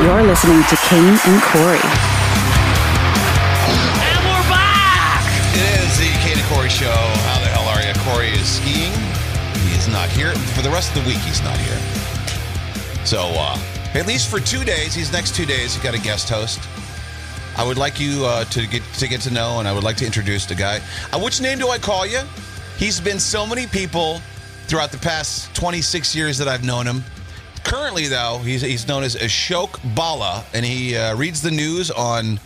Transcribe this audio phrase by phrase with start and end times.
[0.00, 1.80] You're listening to Kane and Corey.
[3.98, 5.26] And we're back!
[5.52, 6.86] It is the Kane and Corey show.
[6.86, 7.92] How the hell are you?
[8.06, 8.92] Corey is skiing.
[9.66, 10.32] He is not here.
[10.54, 11.76] For the rest of the week, he's not here.
[13.04, 13.58] So, uh,
[13.94, 16.60] at least for two days, these next two days, he's got a guest host.
[17.56, 19.96] I would like you uh, to get to get to know, and I would like
[19.96, 20.80] to introduce the guy.
[21.12, 22.20] Uh, which name do I call you?
[22.76, 24.20] He's been so many people
[24.68, 27.02] throughout the past 26 years that I've known him.
[27.68, 32.40] Currently, though, he's, he's known as Ashok Bhalla, and he uh, reads the news on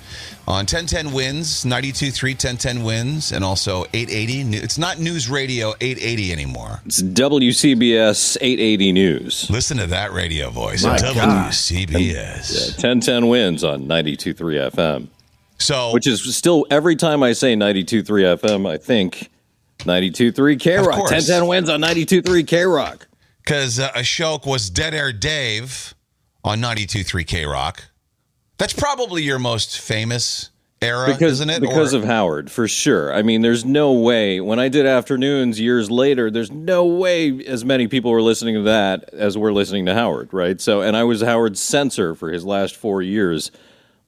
[0.49, 4.57] on 1010 Wins, 92.3 1010 Wins, and also 880.
[4.57, 6.81] It's not News Radio 880 anymore.
[6.85, 9.49] It's WCBS 880 News.
[9.51, 10.83] Listen to that radio voice.
[10.83, 10.97] My.
[10.99, 12.73] WCBS.
[12.83, 15.09] 1010 wins on 92.3 FM,
[15.59, 18.05] So, which is still every time I say 92.3
[18.41, 19.31] FM, I think
[19.79, 20.87] 92.3 K Rock.
[20.97, 21.11] course.
[21.13, 23.07] 1010 wins on 92.3 K Rock.
[23.45, 25.95] Because uh, Ashok was Dead Air Dave
[26.45, 27.85] on 92.3 K Rock.
[28.59, 30.51] That's probably your most famous
[30.81, 31.61] era, Because, isn't it?
[31.61, 33.15] because Or- of Howard, for sure.
[33.15, 34.41] I mean, there's no way.
[34.41, 38.63] When I did afternoons years later, there's no way as many people were listening to
[38.63, 40.61] that as we're listening to Howard, right?
[40.61, 43.51] So, and I was Howard's censor for his last four years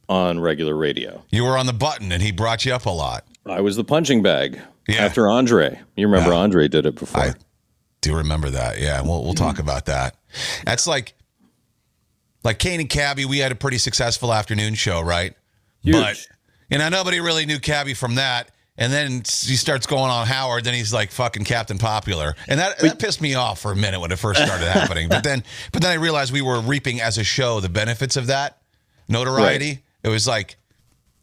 [0.09, 1.23] on regular radio.
[1.31, 3.25] you were on the button, and he brought you up a lot.
[3.47, 4.97] I was the punching bag Yeah.
[5.05, 5.81] after Andre.
[5.97, 6.41] You remember Yeah.
[6.41, 7.21] Andre did it before.
[7.23, 7.35] I
[8.05, 8.79] do remember that.
[8.81, 10.17] Yeah, we'll we'll talk about that.
[10.65, 11.15] That's like
[12.43, 13.25] like Kane and Cabbie.
[13.25, 15.35] We had a pretty successful afternoon show, right?
[15.83, 15.95] Huge.
[15.95, 16.27] But
[16.71, 18.51] you know nobody really knew Cabbie from that.
[18.77, 20.65] And then he starts going on Howard.
[20.65, 24.01] Then he's like fucking Captain Popular, and that that pissed me off for a minute
[24.01, 25.09] when it first started happening.
[25.09, 28.27] But then, but then I realized we were reaping as a show the benefits of
[28.27, 28.59] that
[29.09, 29.85] notoriety.
[30.03, 30.57] It was like,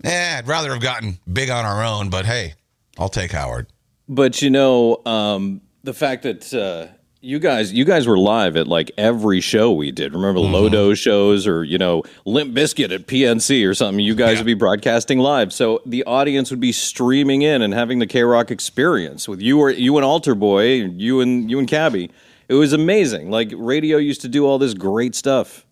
[0.05, 2.09] eh, I'd rather have gotten big on our own.
[2.09, 2.53] But hey,
[2.97, 3.67] I'll take Howard.
[4.07, 8.67] But you know, um, the fact that uh, you guys you guys were live at
[8.67, 10.13] like every show we did.
[10.13, 10.55] Remember Mm-hmm.
[10.55, 14.03] Lodo shows or you know Limp Bizkit at PNC or something.
[14.03, 14.39] You guys Yeah.
[14.39, 18.23] would be broadcasting live, so the audience would be streaming in and having the K
[18.23, 22.09] Rock experience with you or you and Alter Boy, you and you and Cabbie.
[22.49, 23.29] It was amazing.
[23.29, 25.65] Like radio used to do all this great stuff.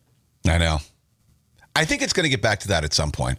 [0.48, 0.78] I know.
[1.76, 3.38] I think it's going to get back to that at some point.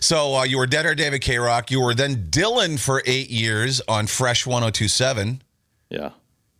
[0.00, 1.70] So uh, you were Dead or David K Rock.
[1.70, 5.42] You were then Dylan for eight years on Fresh 1027.
[5.90, 6.10] Yeah.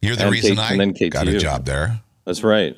[0.03, 2.01] You're the And reason K- I and then got a job there.
[2.25, 2.77] That's right.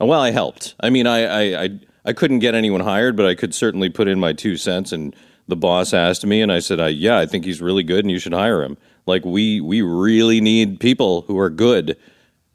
[0.00, 0.74] Uh, well, I helped.
[0.80, 4.08] I mean, I, I, I, I couldn't get anyone hired, but I could certainly put
[4.08, 4.92] in my two cents.
[4.92, 5.14] And
[5.48, 8.10] the boss asked me, and I said, I, "Yeah, I think he's really good, and
[8.10, 8.76] you should hire him.
[9.06, 11.96] Like we, we really need people who are good."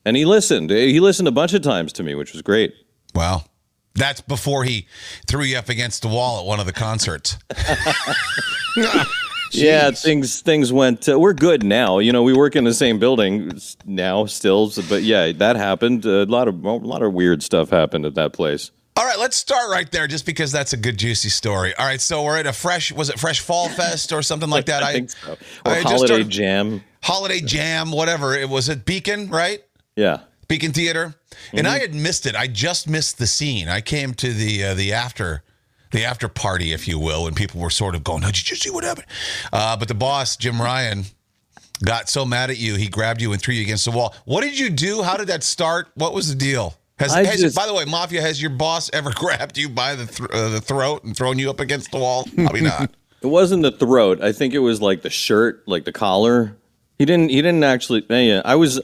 [0.03, 0.71] And he listened.
[0.71, 2.73] He listened a bunch of times to me, which was great.
[3.13, 3.47] Well,
[3.93, 4.87] that's before he
[5.27, 7.37] threw you up against the wall at one of the concerts.
[9.51, 11.07] Yeah, things things went.
[11.09, 11.99] Uh, we're good now.
[11.99, 13.51] You know, we work in the same building
[13.85, 14.71] now, still.
[14.89, 16.05] But yeah, that happened.
[16.05, 18.71] a lot of a lot of weird stuff happened at that place.
[18.97, 21.73] All right, let's start right there just because that's a good, juicy story.
[21.75, 24.65] All right, so we're at a fresh, was it Fresh Fall Fest or something like
[24.65, 24.83] that?
[24.83, 25.31] I, think so.
[25.65, 26.83] Or I holiday started- jam.
[27.01, 28.35] Holiday Jam, whatever.
[28.35, 29.63] It was at Beacon, right?
[29.95, 30.19] Yeah.
[30.47, 31.15] Beacon Theater,
[31.53, 32.35] and I had missed it.
[32.35, 33.69] I just missed the scene.
[33.69, 35.41] I came to the uh, the after
[35.91, 38.55] the after party, if you will, and people were sort of going, oh, "Did you
[38.55, 39.07] see what happened?"
[39.51, 41.05] Uh, but the boss, Jim Ryan,
[41.83, 44.13] got so mad at you, he grabbed you and threw you against the wall.
[44.25, 45.01] What did you do?
[45.01, 45.89] How did that start?
[45.95, 46.75] What was the deal?
[46.99, 50.05] Has, has- just- by the way, Mafia, has your boss ever grabbed you by the
[50.05, 52.25] thr uh, the throat and thrown you up against the wall?
[52.35, 52.91] Probably not.
[53.23, 54.19] It wasn't the throat.
[54.19, 56.57] I think it was like the shirt, like the collar.
[56.97, 57.29] He didn't.
[57.29, 58.03] He didn't actually.
[58.09, 58.81] Yeah, I was.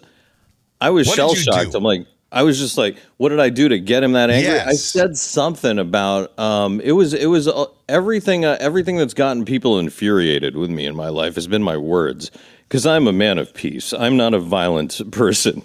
[0.79, 1.73] I was shell shocked.
[1.73, 4.59] I'm like, I was just like, what did I do to get him that angry?
[4.59, 6.37] I said something about.
[6.37, 7.13] Um, it was.
[7.13, 8.43] It was uh, everything.
[8.43, 12.31] Uh, everything that's gotten people infuriated with me in my life has been my words.
[12.67, 13.93] Because I'm a man of peace.
[13.93, 15.63] I'm not a violent person.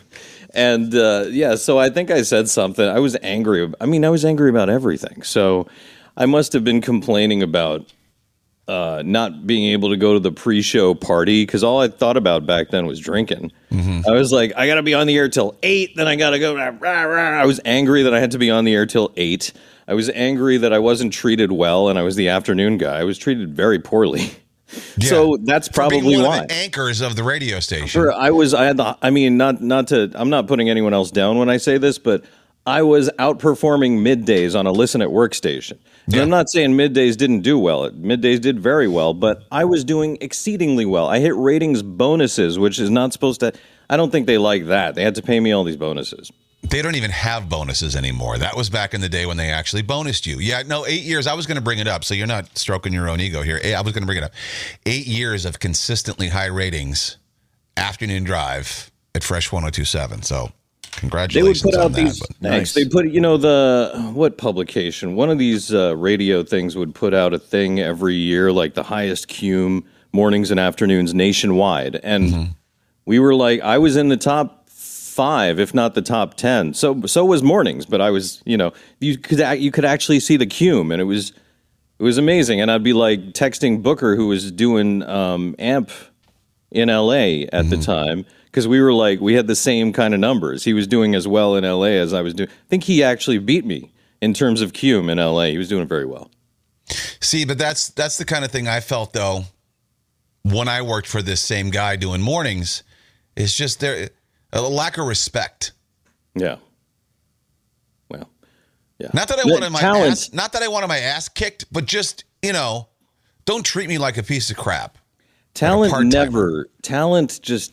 [0.55, 2.87] And uh, yeah, so I think I said something.
[2.87, 3.73] I was angry.
[3.81, 5.23] I mean, I was angry about everything.
[5.23, 5.67] So
[6.17, 7.91] I must have been complaining about
[8.69, 12.47] uh, not being able to go to the pre-show party because all I thought about
[12.47, 13.53] back then was drinking.
[14.07, 16.31] I was like, I got to be on the air till eight, then I got
[16.31, 16.55] to go.
[16.55, 17.41] Rah, rah, rah.
[17.41, 19.53] I was angry that I had to be on the air till eight.
[19.89, 23.01] I was angry that I wasn't treated well, and I was the afternoon guy.
[23.01, 24.31] I was treated very poorly.
[25.01, 26.39] So that's probably one why.
[26.39, 27.89] of the anchors of the radio station.
[27.89, 28.55] Sure, I was.
[28.55, 28.97] I had the.
[29.03, 30.11] I mean, not not to.
[30.15, 32.25] I'm not putting anyone else down when I say this, but
[32.67, 35.79] I was outperforming middays on a listen at workstation.
[36.07, 36.23] And Yeah.
[36.23, 37.91] I'm not saying middays didn't do well.
[37.91, 41.09] Middays did very well, but I was doing exceedingly well.
[41.09, 43.53] I hit ratings bonuses, which is not supposed to.
[43.91, 44.95] I don't think they like that.
[44.95, 46.31] They had to pay me all these bonuses.
[46.63, 48.39] They don't even have bonuses anymore.
[48.39, 50.39] That was back in the day when they actually bonused you.
[50.39, 51.27] Yeah, no, eight years.
[51.27, 53.59] I was going to bring it up, so you're not stroking your own ego here.
[53.65, 54.33] Eh, I was going to bring it up.
[54.87, 57.17] Eight years of consistently high ratings,
[57.77, 60.23] afternoon drive at Fresh 1027.
[60.23, 60.53] So
[61.33, 61.97] They would put out that.
[62.05, 62.21] these.
[62.21, 62.75] but- Thanks.
[62.75, 65.15] They put, you know, the what publication?
[65.17, 68.83] One of these uh, radio things would put out a thing every year, like the
[68.83, 72.55] highest cume mornings and afternoons nationwide, and
[73.07, 76.75] we were like, I was in the top five, if not the top ten.
[76.75, 80.37] So so was mornings, but I was, you know, you could you could actually see
[80.37, 81.33] the cume, and it was
[81.99, 82.61] it was amazing.
[82.61, 85.91] And I'd be like texting Booker, who was doing um, AMP
[86.71, 90.21] in LA at the time because we were like we had the same kind of
[90.21, 90.63] numbers.
[90.63, 92.51] He was doing as well in LA as I was doing.
[92.51, 95.47] I think he actually beat me in terms of Cume in LA.
[95.47, 96.31] He was doing very well.
[97.21, 99.45] See, but that's that's the kind of thing I felt though
[100.43, 102.83] when I worked for this same guy doing mornings.
[103.35, 104.11] It's just there
[104.53, 105.73] a lack of respect.
[106.35, 106.57] Yeah.
[108.11, 108.29] Well,
[108.99, 109.09] yeah.
[109.15, 111.87] Not that I wanted my talent- ass, not that I wanted my ass kicked, but
[111.87, 112.89] just you know,
[113.47, 114.99] don't treat me like a piece of crap.
[115.55, 116.11] talent part-timer.
[116.11, 117.73] never talent just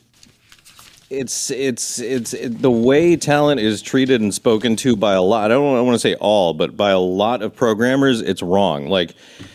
[1.10, 5.46] it's it's it's it, the way talent is treated and spoken to by a lot
[5.50, 8.86] i don't, I want to say all but by a lot of programmers it's wrong
[8.86, 9.14] like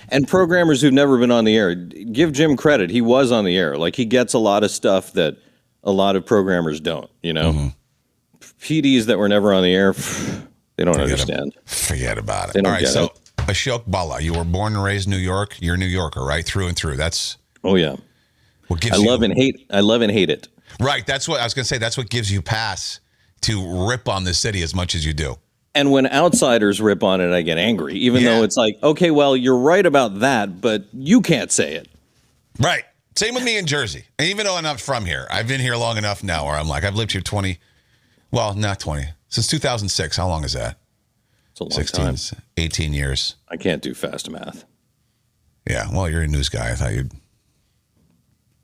[0.09, 3.57] and programmers who've never been on the air give jim credit he was on the
[3.57, 5.37] air like he gets a lot of stuff that
[5.83, 7.67] a lot of programmers don't you know Mm-hmm.
[8.59, 12.65] pds that were never on the air they don't Forget understand ab- Forget about it.
[12.65, 13.11] All right, so it.
[13.47, 15.55] Ashok Bhalla, you were born and raised in New York.
[15.61, 16.43] You're a New Yorker, right?
[16.45, 16.97] Through and through.
[16.97, 17.95] That's oh yeah
[18.67, 20.47] what gives i you love and hate i love and hate it
[20.79, 21.05] Right.
[21.05, 21.77] That's what I was going to say.
[21.77, 22.99] That's what gives you pass
[23.41, 25.35] to rip on the city as much as you do.
[25.73, 28.29] And when outsiders rip on it, I get angry, even Yeah.
[28.37, 31.89] though it's like, okay, well, you're right about that, but you can't say it.
[32.59, 32.83] Right.
[33.15, 34.05] Same with me in Jersey.
[34.17, 36.67] And even though I'm not from here, I've been here long enough now where I'm
[36.67, 37.59] like, I've lived here 20,
[38.31, 40.15] well, not 20, since 2006.
[40.17, 40.77] How long is that?
[41.51, 42.15] It's a long 16, time.
[42.57, 43.35] 18 years.
[43.49, 44.65] I can't do fast math.
[45.69, 45.87] Yeah.
[45.91, 46.71] Well, you're a news guy.
[46.71, 47.11] I thought you'd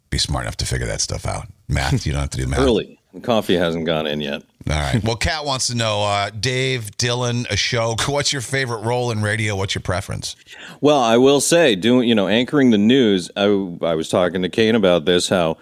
[0.10, 1.48] be smart enough to figure that stuff out.
[1.72, 2.60] Math, you don't have to do math.
[2.60, 3.00] Early.
[3.14, 4.44] The coffee hasn't gone in yet.
[4.70, 5.04] All right.
[5.04, 9.56] Well, Kat wants to know, uh, Dave, Dylan, Ashok, what's your favorite role in radio?
[9.56, 10.36] What's your preference?
[10.80, 13.30] Well, I will say, doing you know, anchoring the news.
[13.36, 13.44] I,
[13.82, 15.30] I was talking to Kane about this.
[15.30, 15.58] How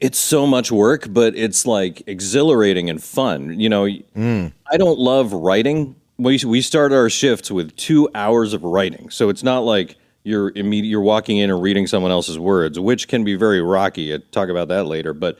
[0.00, 3.58] it's so much work, but it's like exhilarating and fun.
[3.58, 5.96] You know, I don't love writing.
[6.18, 9.96] We we start our shifts with two hours of writing, so it's not like
[10.28, 10.90] you're immediate.
[10.90, 14.12] You're walking in and reading someone else's words, which can be very rocky.
[14.12, 15.38] I'll talk about that later, but.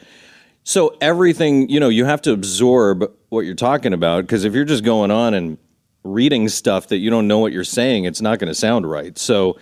[0.64, 4.67] So everything, you know, you have to absorb what you're talking about because if you're
[4.67, 5.56] just going on and
[6.05, 9.17] reading stuff that you don't know what you're saying, it's not going to sound right.
[9.17, 9.58] So,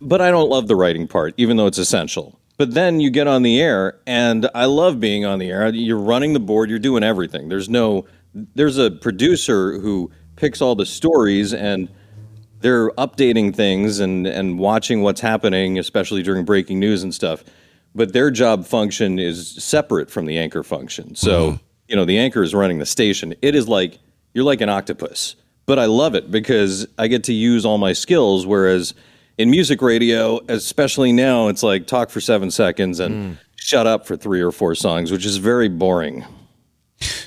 [0.00, 2.38] but I don't love the writing part, even though it's essential.
[2.56, 5.68] But then you get on the air, and I love being on the air.
[5.68, 7.48] You're running the board, you're doing everything.
[7.48, 8.04] There's no,
[8.34, 11.88] there's a producer who picks all the stories and
[12.60, 17.44] they're updating things and and watching what's happening, especially during breaking news and stuff.
[17.94, 21.14] But their job function is separate from the anchor function.
[21.14, 21.56] So mm-hmm.
[21.88, 23.34] you know, the anchor is running the station.
[23.42, 23.98] It is like
[24.34, 25.36] you're like an octopus.
[25.66, 28.46] But I love it because I get to use all my skills.
[28.46, 28.94] Whereas
[29.36, 33.38] in music radio, especially now, it's like talk for seven seconds and mm.
[33.56, 36.24] shut up for three or four songs, which is very boring.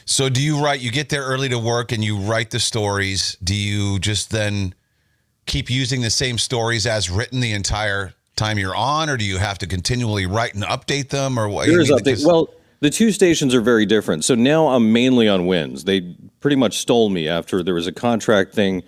[0.06, 3.38] So do you write, you get there early to work and you write the stories.
[3.44, 4.74] Do you just then
[5.52, 9.38] keep using the same stories as written the entire time you're on, or do you
[9.38, 11.68] have to continually write and update them or what?
[11.68, 12.26] There I is mean, update.
[12.26, 12.50] Well,
[12.80, 14.24] the two stations are very different.
[14.24, 15.84] So now I'm mainly on wins.
[15.84, 18.82] They pretty much stole me after there was a contract thing.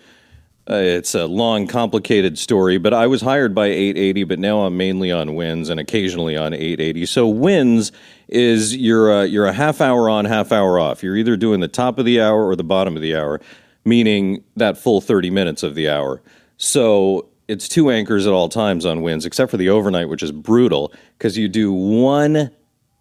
[0.69, 4.77] Uh, it's a long, complicated story, but I was hired by 880, but now I'm
[4.77, 7.05] mainly on wins and occasionally on 880.
[7.07, 7.91] So wins
[8.29, 11.03] is you're a, you're a half hour on, half hour off.
[11.03, 13.41] You're either doing the top of the hour or the bottom of the hour,
[13.83, 16.21] meaning that full 30 minutes of the hour.
[16.57, 20.31] So it's two anchors at all times on wins, except for the overnight, which is
[20.31, 22.51] brutal because you do one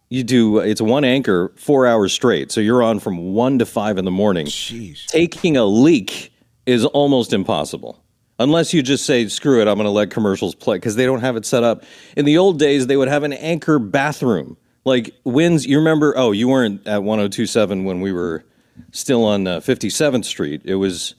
[0.08, 2.52] you do it's one anchor four hours straight.
[2.52, 4.46] So you're on from one to five in the morning.
[4.46, 5.06] Jeez.
[5.06, 6.32] taking a leak
[6.66, 7.98] is almost impossible.
[8.38, 11.20] Unless you just say screw it i'm going to let commercials play because they don't
[11.20, 11.84] have it set up.
[12.16, 14.58] In the old days they would have an anchor bathroom.
[14.84, 18.44] Like wins you remember oh you weren't at 1027 when we were
[18.90, 20.60] still on uh, 57th street.
[20.64, 21.14] It was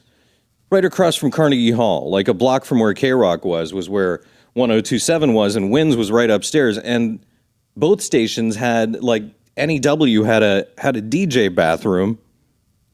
[0.73, 4.17] right across from carnegie hall like a block from where k-rock was was where
[4.53, 7.25] 1027 was and wins was right upstairs and
[7.77, 9.23] both stations had like
[9.57, 12.17] NEW had a had a DJ bathroom,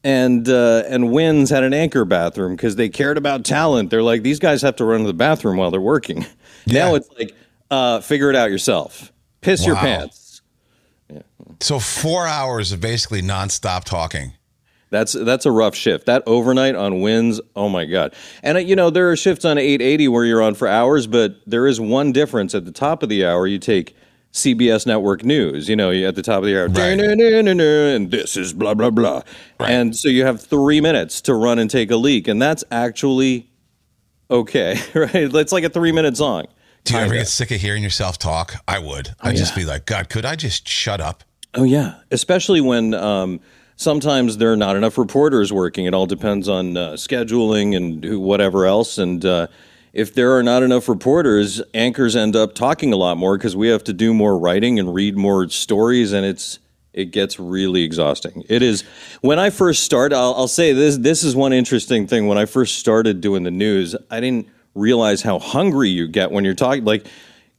[0.04, 3.90] and uh, and Wins had an anchor bathroom because they cared about talent.
[3.90, 6.26] They're like these guys have to run to the bathroom while they're working.
[6.66, 7.34] Now it's like
[7.70, 9.10] uh, figure it out yourself.
[9.40, 9.80] Piss your Wow.
[9.80, 10.42] pants.
[11.60, 14.34] so four hours of basically nonstop talking.
[14.90, 16.06] That's that's a rough shift.
[16.06, 18.12] That overnight on wins, oh my god!
[18.42, 21.36] And uh, you know there are shifts on 880 where you're on for hours, but
[21.46, 22.54] there is one difference.
[22.54, 23.94] At the top of the hour, you take
[24.32, 25.68] CBS Network News.
[25.68, 26.98] You know, at the top of the hour, Right.
[27.00, 29.22] and this is blah blah blah,
[29.60, 33.48] and so you have three minutes to run and take a leak, and that's actually
[34.30, 35.14] okay, right?
[35.14, 36.46] It's like a three minute song.
[36.84, 38.54] Do you ever get sick of hearing yourself talk?
[38.66, 39.10] I would.
[39.20, 41.22] I'd just be like, God, could I just shut up?
[41.54, 43.38] Oh yeah, especially when um,
[43.80, 45.86] sometimes there are not enough reporters working.
[45.86, 48.98] It all depends on uh, scheduling and whatever else.
[48.98, 49.46] And uh,
[49.94, 53.68] if there are not enough reporters, anchors end up talking a lot more because we
[53.68, 56.58] have to do more writing and read more stories, and it's
[56.92, 58.44] it gets really exhausting.
[58.48, 58.82] It is
[59.22, 60.14] when I first started.
[60.14, 62.26] I'll, I'll say this: this is one interesting thing.
[62.26, 66.44] When I first started doing the news, I didn't realize how hungry you get when
[66.44, 67.06] you're talking like.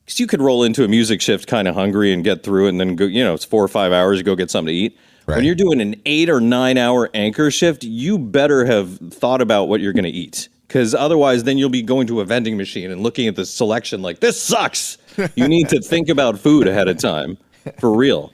[0.04, 2.70] Because you could roll into a music shift kind of hungry and get through it,
[2.70, 3.06] and then go.
[3.06, 4.98] You know, it's four or five hours go get something to eat.
[5.32, 5.38] Right.
[5.38, 9.70] When you're doing an eight or nine hour anchor shift, you better have thought about
[9.70, 10.50] what you're going to eat.
[10.68, 14.02] Because otherwise, then you'll be going to a vending machine and looking at the selection
[14.02, 14.98] like, this sucks.
[15.36, 17.38] You need to think about food ahead of time
[17.80, 18.32] for real.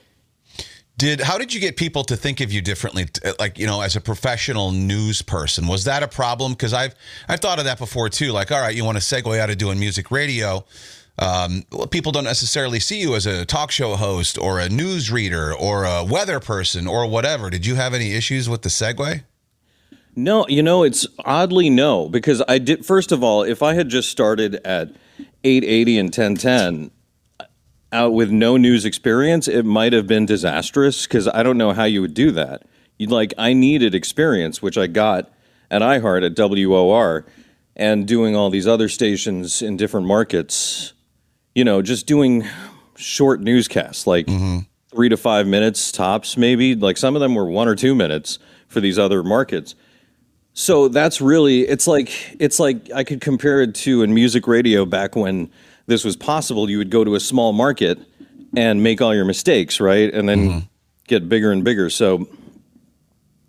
[0.98, 3.08] Did how did you get people to think of you differently?
[3.24, 6.54] Uh, like you know, as a professional news person, was that a problem?
[6.54, 6.96] Because I've
[7.27, 8.32] I've thought of that before too.
[8.32, 10.66] Like, all right, you want to segue out of doing music radio.
[11.20, 15.54] Um, people don't necessarily see you as a talk show host or a news reader
[15.54, 17.50] or a weather person or whatever.
[17.50, 19.24] Did you have any issues with the segue?
[20.16, 23.90] No, you know, it's oddly no, because I did, first of all, if I had
[23.90, 24.90] just started at
[25.44, 26.92] 880 and 1010
[27.92, 31.84] out with no news experience, it might have been disastrous because I don't know how
[31.84, 32.64] you would do that.
[32.98, 35.32] You'd like, I needed experience, which I got
[35.70, 37.26] at iHeart at WOR
[37.76, 40.94] and doing all these other stations in different markets,
[41.58, 42.48] you know, just doing
[42.98, 44.30] short newscasts, like
[44.92, 46.76] three to five minutes tops, maybe.
[46.76, 48.38] Like some of them were one or two minutes
[48.68, 49.74] for these other markets.
[50.54, 54.86] So that's really it's like it's like I could compare it to in music radio
[54.86, 55.50] back when
[55.88, 56.70] this was possible.
[56.70, 57.98] You would go to a small market
[58.56, 60.14] and make all your mistakes, right?
[60.14, 60.70] And then
[61.08, 61.90] get bigger and bigger.
[61.90, 62.28] So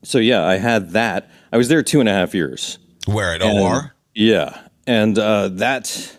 [0.02, 1.30] so yeah, I had that.
[1.52, 2.78] I was there two and a half years.
[3.04, 3.94] Where at OR?
[4.14, 4.58] Yeah.
[4.86, 6.17] And uh, that,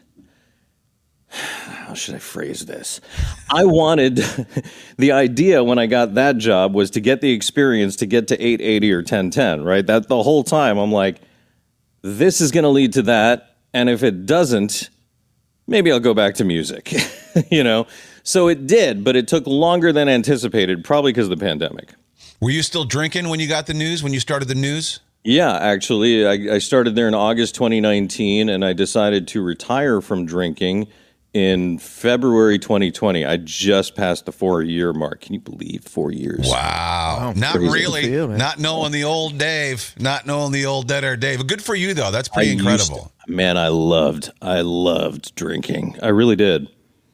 [1.30, 3.02] how should I phrase this?
[3.50, 4.18] I wanted,
[4.98, 8.36] the idea when I got that job was to get the experience to get to
[8.36, 9.86] 880 or 1010, right?
[9.86, 11.22] That the whole time I'm like,
[12.02, 13.56] this is going to lead to that.
[13.74, 14.90] And if it doesn't,
[15.68, 16.94] maybe I'll go back to music,
[17.52, 17.88] you know?
[18.24, 21.94] So it did, but it took longer than anticipated, probably because of the pandemic.
[22.42, 24.02] Were you still drinking when you got the news?
[24.02, 25.00] When you started the news?
[25.24, 30.26] Yeah, actually, I, I started there in August 2019, and I decided to retire from
[30.26, 30.88] drinking
[31.34, 33.26] in February 2020.
[33.26, 35.22] I just passed the four year mark.
[35.22, 36.48] Can you believe four years?
[36.48, 37.34] Wow.
[37.36, 37.70] Not crazy.
[37.72, 38.02] really.
[38.04, 39.94] Feel, not knowing the old Dave.
[40.00, 41.46] Not knowing the old dead air Dave.
[41.48, 42.12] Good for you though.
[42.12, 43.12] That's pretty used incredible.
[43.26, 45.98] to- man, I loved, I loved drinking.
[46.02, 46.68] I really did.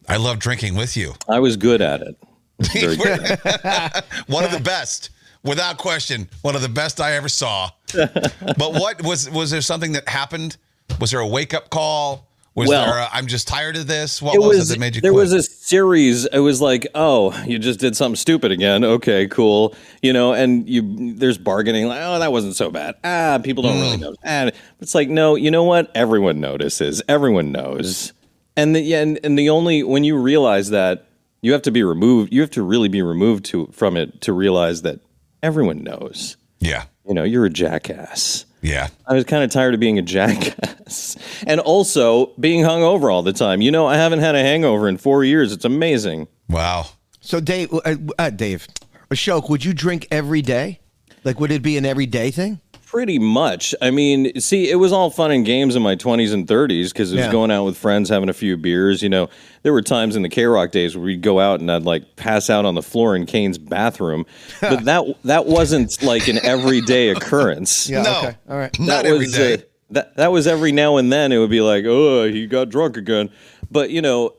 [0.08, 1.14] I love drinking with you.
[1.28, 2.16] I was good at it.
[2.74, 3.20] Very good.
[4.28, 5.10] one of the best,
[5.44, 7.70] without question, one of the best I ever saw.
[7.94, 10.58] but what was was there something that happened?
[11.02, 12.28] Was there a wake up call?
[12.56, 13.00] Was Well- there?
[13.00, 14.22] A, I'm just tired of this.
[14.22, 15.02] What it was, was it that made you?
[15.02, 15.22] there quit?
[15.24, 19.74] was a series it was like oh you just did something stupid again okay cool
[20.04, 23.76] you know and you there's bargaining like oh that wasn't so bad ah people don't
[23.78, 23.82] Mm.
[23.82, 28.14] really know ah, it's like no you know what everyone notices everyone knows
[28.56, 31.08] and the yeah, and, and the only when you realize that
[31.42, 34.32] you have to be removed you have to really be removed to from it to
[34.34, 35.00] realize that
[35.44, 38.88] everyone knows yeah, you know you're a jackass yeah.
[39.06, 41.16] I was kind of tired of being a jackass
[41.48, 43.62] and also being hungover all the time.
[43.62, 45.52] You know, I haven't had a hangover in four years.
[45.52, 46.28] It's amazing.
[46.50, 46.88] Wow.
[47.22, 48.68] So Dave, uh, uh, Dave,
[49.10, 50.80] Ashok, would you drink every day?
[51.24, 52.60] Like, would it be an everyday thing?
[52.86, 53.74] Pretty much.
[53.82, 57.12] I mean, see, it was all fun and games in my 20s and 30s because
[57.12, 57.32] it was Yeah.
[57.32, 59.02] going out with friends, having a few beers.
[59.02, 59.28] You know,
[59.64, 62.16] there were times in the K Rock days where we'd go out and I'd like
[62.16, 64.26] pass out on the floor in Kane's bathroom.
[64.62, 67.90] But that that wasn't like an everyday occurrence.
[67.90, 68.04] Yeah.
[68.04, 68.18] No.
[68.20, 68.36] Okay.
[68.50, 68.80] All right.
[68.80, 69.54] Not that every was, day.
[69.56, 69.58] uh,
[69.92, 71.32] that that was every now and then.
[71.32, 73.30] It would be like, oh, he got drunk again.
[73.72, 74.36] But you know,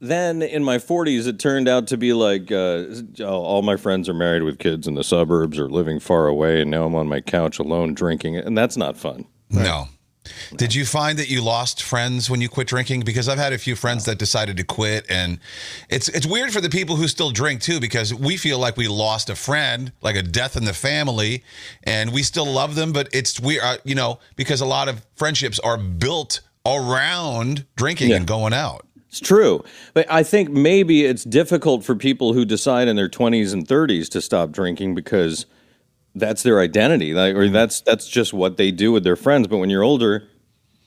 [0.00, 2.84] then in my 40s, it turned out to be like uh,
[3.20, 6.60] oh, all my friends are married with kids in the suburbs or living far away,
[6.62, 9.26] and now I'm on my couch alone drinking, and that's not fun.
[9.50, 9.88] No.
[10.56, 13.00] Did you find that you lost friends when you quit drinking?
[13.00, 15.38] Because I've had a few friends that decided to quit, and
[15.88, 18.86] it's it's weird for the people who still drink too, because we feel like we
[18.86, 21.42] lost a friend, like a death in the family,
[21.84, 25.04] and we still love them, but it's we are you know because a lot of
[25.16, 28.16] friendships are built around drinking Yeah.
[28.16, 28.86] and going out.
[29.10, 29.64] It's true.
[29.92, 34.08] But I think maybe it's difficult for people who decide in their 20s and 30s
[34.10, 35.46] to stop drinking because
[36.14, 39.48] that's their identity, like, or that's that's just what they do with their friends.
[39.48, 40.28] But when you're older,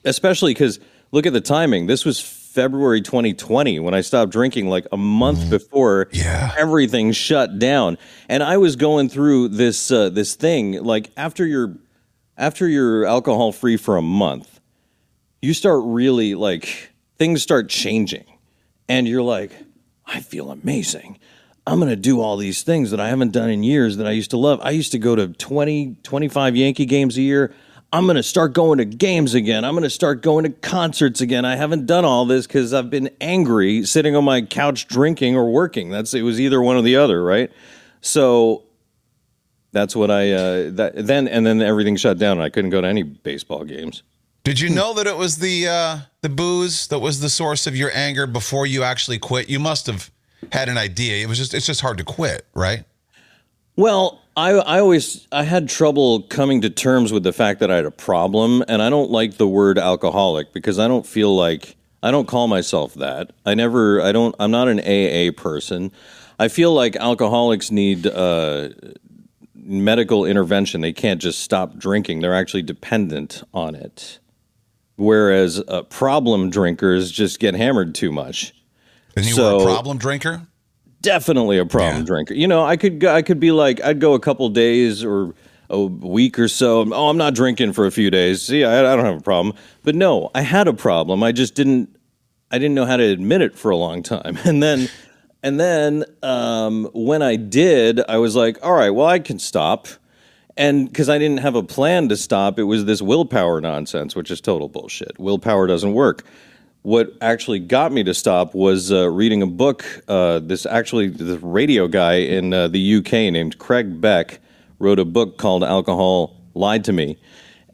[0.05, 0.79] especially because
[1.11, 1.87] look at the timing.
[1.87, 6.53] This was February 2020 when I stopped drinking, like a month before Yeah.
[6.57, 7.97] everything shut down.
[8.29, 11.75] And I was going through this uh, this thing like after you're
[12.37, 14.59] after you're alcohol free for a month,
[15.41, 18.25] you start really like things start changing,
[18.87, 19.51] and you're like,
[20.05, 21.19] I feel amazing.
[21.65, 24.11] I'm going to do all these things that I haven't done in years that I
[24.11, 24.59] used to love.
[24.61, 27.53] I used to go to 20, 25 Yankee games a year.
[27.93, 29.63] I'm going to start going to games again.
[29.63, 31.45] I'm going to start going to concerts again.
[31.45, 35.49] I haven't done all this because I've been angry sitting on my couch drinking or
[35.51, 35.89] working.
[35.89, 37.51] That's it was either one or the other, right?
[38.01, 38.63] So
[39.71, 42.81] that's what I uh, that then and then everything shut down and I couldn't go
[42.81, 44.01] to any baseball games.
[44.43, 47.77] Did you know that it was the uh, the booze that was the source of
[47.77, 49.49] your anger before you actually quit?
[49.49, 50.11] You must have
[50.51, 51.23] had an idea.
[51.23, 52.83] It was just it's just hard to quit, right?
[53.77, 57.77] Well, I I always I had trouble coming to terms with the fact that I
[57.77, 61.77] had a problem, and I don't like the word alcoholic because I don't feel like
[62.01, 63.31] I don't call myself that.
[63.45, 65.89] I never I don't I'm not an AA person.
[66.37, 68.69] I feel like alcoholics need uh,
[69.55, 70.81] medical intervention.
[70.81, 72.19] They can't just stop drinking.
[72.19, 74.19] They're actually dependent on it.
[74.95, 78.53] Whereas uh, problem drinkers just get hammered too much.
[79.15, 80.41] And you So- were a problem drinker.
[81.01, 82.05] definitely a problem Yeah.
[82.05, 82.33] drinker.
[82.33, 85.33] You know, I could go, I could be like I'd go a couple days or
[85.69, 86.85] a week or so.
[86.93, 88.41] Oh, I'm not drinking for a few days.
[88.43, 89.55] See, I, I don't have a problem.
[89.83, 91.23] But no, I had a problem.
[91.23, 91.89] I just didn't
[92.51, 94.37] I didn't know how to admit it for a long time.
[94.45, 94.89] And then
[95.41, 99.87] and then um, when I did, I was like, all right, well, I can stop.
[100.55, 104.29] And because I didn't have a plan to stop, it was this willpower nonsense, which
[104.29, 105.17] is total bullshit.
[105.17, 106.23] Willpower doesn't work
[106.83, 109.83] what actually got me to stop was uh, reading a book.
[110.07, 114.39] Uh, this actually, this radio guy in uh, the UK named Craig Beck
[114.79, 117.17] wrote a book called Alcohol Lied to Me.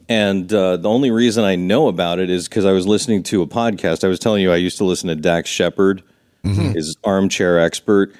[0.08, 3.42] And uh, the only reason I know about it is because I was listening to
[3.42, 4.04] a podcast.
[4.04, 6.02] I was telling you I used to listen to Dax Shepard,
[6.42, 8.14] his armchair expert.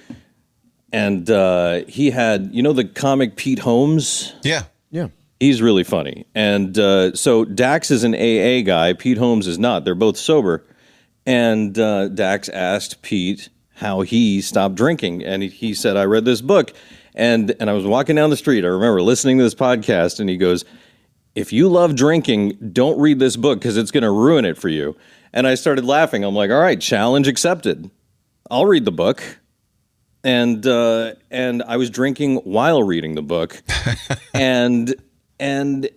[0.92, 4.32] And uh, he had, you know, the comic Pete Holmes?
[4.42, 4.64] Yeah.
[4.90, 5.08] Yeah.
[5.38, 6.26] He's really funny.
[6.34, 8.92] And uh, so Dax is an AA guy.
[8.92, 9.84] Pete Holmes is not.
[9.84, 10.66] They're both sober.
[11.24, 15.24] And uh, Dax asked Pete how he stopped drinking.
[15.24, 16.72] And he, he said, I read this book.
[17.14, 18.64] And, and I was walking down the street.
[18.64, 20.20] I remember listening to this podcast.
[20.20, 20.64] And he goes,
[21.34, 24.68] If you love drinking, don't read this book because it's going to ruin it for
[24.68, 24.96] you.
[25.32, 26.24] And I started laughing.
[26.24, 27.90] I'm like, All right, challenge accepted.
[28.50, 29.39] I'll read the book.
[30.22, 33.62] And uh, and I was drinking while reading the book,
[34.34, 34.94] and
[35.38, 35.88] and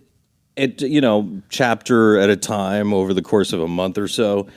[0.56, 4.48] it you know chapter at a time over the course of a month or so.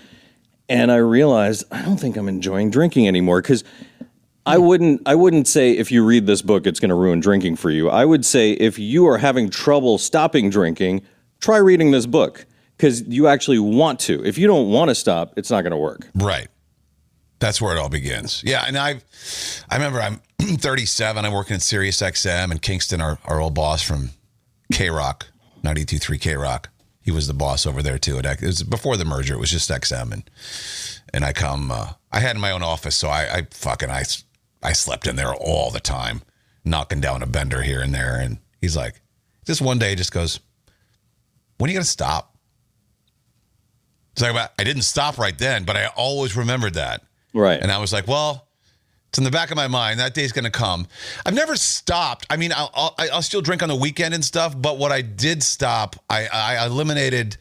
[0.70, 3.64] And i realized i don't think i'm enjoying drinking anymore because
[4.46, 7.56] i wouldn't i wouldn't say if you read this book it's going to ruin drinking
[7.56, 7.90] for you.
[7.90, 11.04] I would say if you are having trouble stopping drinking
[11.40, 14.24] try reading this book because you actually want to.
[14.26, 16.08] If you don't want to stop it's not going to work.
[16.16, 16.48] Right.
[17.40, 18.42] That's where it all begins.
[18.46, 19.00] Yeah, and I,
[19.70, 21.24] I remember I'm 37.
[21.24, 24.10] I'm working at Sirius XM and Kingston, our, our old boss from
[24.72, 25.28] K Rock,
[25.64, 26.70] 92.3 K Rock.
[27.02, 28.18] He was the boss over there too.
[28.20, 29.36] It was before the merger.
[29.36, 30.30] It was just XM, and
[31.14, 31.72] and I come.
[31.72, 34.04] Uh, I had my own office, so I, I fucking I
[34.62, 36.22] I slept in there all the time,
[36.66, 38.20] knocking down a bender here and there.
[38.20, 39.00] And he's like,
[39.46, 40.42] just one day, just goes,
[41.60, 42.36] "When are you gonna stop?"
[44.12, 47.04] It's like, I didn't stop right then, but I always remembered that.
[47.34, 48.48] Right And I was like, well,
[49.10, 50.00] it's in the back of my mind.
[50.00, 50.88] That day's going to come.
[51.26, 52.26] I've never stopped.
[52.30, 55.02] I mean, I'll, I'll, I'll still drink on the weekend and stuff, but what I
[55.02, 57.38] did stop, I, I eliminated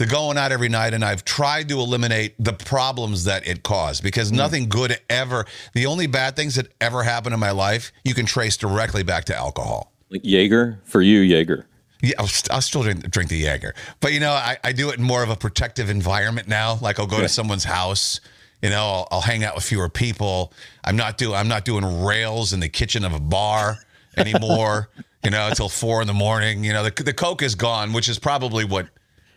[0.00, 4.02] the going out every night and I've tried to eliminate the problems that it caused
[4.02, 4.36] because hmm.
[4.36, 8.24] nothing good ever, the only bad things that ever happened in my life, you can
[8.24, 9.92] trace directly back to alcohol.
[10.08, 11.66] like jaeger for you jaeger
[12.02, 14.98] Yeah, I'll, I'll still drink, drink the Jaeger, but you know, I, I do it
[14.98, 16.78] in more of a protective environment now.
[16.80, 18.20] Like I'll go to someone's house,
[18.62, 20.52] you know, I'll, I'll hang out with fewer people.
[20.84, 23.78] I'm not doing I'm not doing rails in the kitchen of a bar
[24.16, 24.90] anymore.
[25.24, 26.64] you know, until four in the morning.
[26.64, 28.88] You know, the the coke is gone, which is probably what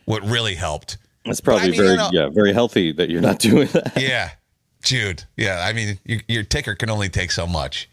[0.06, 0.98] what really helped.
[1.26, 4.32] that's probably mean, you very know- yeah very healthy that you're not doing that Yeah,
[4.84, 5.24] Jude.
[5.38, 7.90] Yeah, I mean, your, your ticker can only take so much.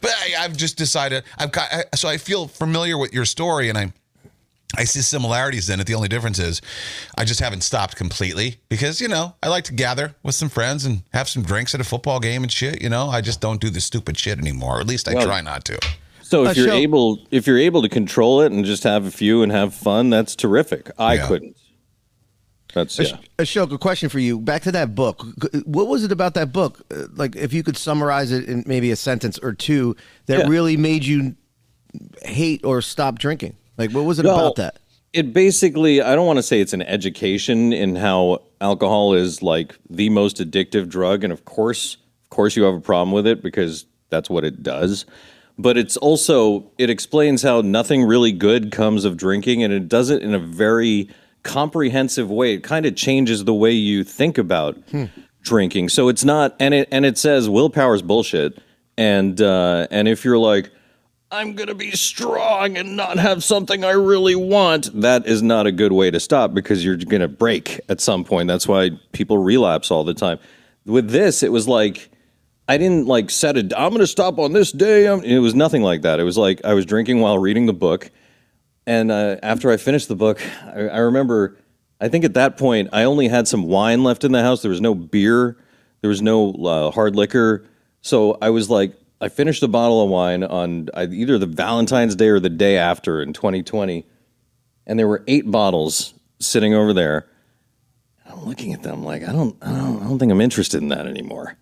[0.00, 3.68] But I, I've just decided I've got I, so I feel familiar with your story,
[3.68, 3.92] and I
[4.76, 5.86] I see similarities in it.
[5.86, 6.60] The only difference is
[7.18, 10.84] I just haven't stopped completely because you know I like to gather with some friends
[10.86, 12.80] and have some drinks at a football game and shit.
[12.82, 14.78] You know, I just don't do the stupid shit anymore.
[14.78, 15.78] Or at least I Well- try not to.
[16.22, 19.04] So if Uh, you're Shel- able if you're able to control it and just have
[19.04, 20.90] a few and have fun, that's terrific.
[20.98, 21.26] I Yeah.
[21.28, 21.56] couldn't.
[22.74, 23.18] That's Ash- yeah.
[23.38, 24.40] Ashok, a question for you.
[24.40, 25.26] Back to that book.
[25.66, 26.80] What was it about that book?
[26.90, 30.46] Uh, Like, if you could summarize it in maybe a sentence or two, that Yeah.
[30.48, 31.34] really made you
[32.24, 33.56] hate or stop drinking.
[33.78, 34.78] Like, what was it Well, about that?
[35.12, 39.76] it basically i don't want to say it's an education in how alcohol is like
[39.90, 43.42] the most addictive drug and of course of course you have a problem with it
[43.42, 45.04] because that's what it does.
[45.58, 50.08] But it's also it explains how nothing really good comes of drinking and it does
[50.10, 51.08] it in a very
[51.42, 52.54] comprehensive way.
[52.54, 54.78] It kind of changes the way you think about
[55.42, 55.88] drinking.
[55.90, 58.58] So it's not and it and it says willpower is bullshit.
[58.96, 60.70] And uh and if you're like
[61.32, 65.00] I'm going to be strong and not have something I really want.
[65.00, 68.22] That is not a good way to stop because you're going to break at some
[68.22, 68.48] point.
[68.48, 70.38] That's why people relapse all the time.
[70.84, 72.10] With this, it was like
[72.68, 75.06] I didn't like set a I'm going to stop on this day.
[75.06, 76.20] It was nothing like that.
[76.20, 78.10] It was like I was drinking while reading the book.
[78.86, 81.56] And uh, after I finished the book, I, I remember
[81.98, 84.60] I think at that point I only had some wine left in the house.
[84.60, 85.56] There was no beer,
[86.02, 87.64] there was no uh, hard liquor.
[88.02, 88.92] So I was like,
[89.22, 93.22] I finished a bottle of wine on either the Valentine's Day or the day after
[93.22, 94.04] in 2020,
[94.84, 97.28] and there were eight bottles sitting over there.
[98.26, 100.88] I'm looking at them like I don't, I don't, I don't think I'm interested in
[100.88, 101.56] that anymore.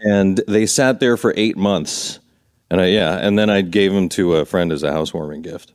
[0.00, 2.18] And they sat there for eight months,
[2.70, 5.72] and I yeah, and then I gave them to a friend as a housewarming gift.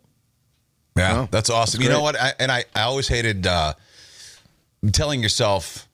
[0.97, 1.81] Yeah, that's awesome.
[1.81, 2.15] you know what?
[2.19, 3.73] I, and I, I always hated uh,
[4.91, 5.87] telling yourself,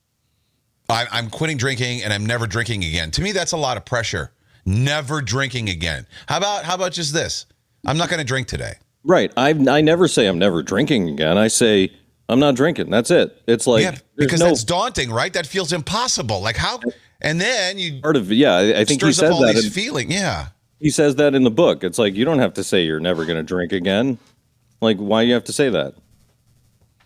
[0.90, 3.12] I, I'm quitting drinking and I'm never drinking again.
[3.12, 4.32] To me, that's a lot of pressure.
[4.66, 6.06] Never drinking again.
[6.28, 7.46] How about how about just this?
[7.86, 8.74] I'm not going to drink today.
[9.04, 9.32] Right.
[9.36, 11.38] I I never say I'm never drinking again.
[11.38, 11.92] I say
[12.30, 12.90] I'm not drinking.
[12.90, 13.42] That's it.
[13.48, 15.34] It's like yeah, because no that's daunting, right?
[15.34, 16.42] That feels impossible.
[16.42, 16.80] Like how?
[17.22, 18.54] And then you part of yeah.
[18.54, 19.62] I I think he up that.
[19.64, 20.12] in- feeling.
[20.12, 20.48] Yeah.
[20.80, 21.84] he says that in the book.
[21.84, 24.18] It's like you don't have to say you're never going to drink again.
[24.82, 25.96] Like why do you have to say that?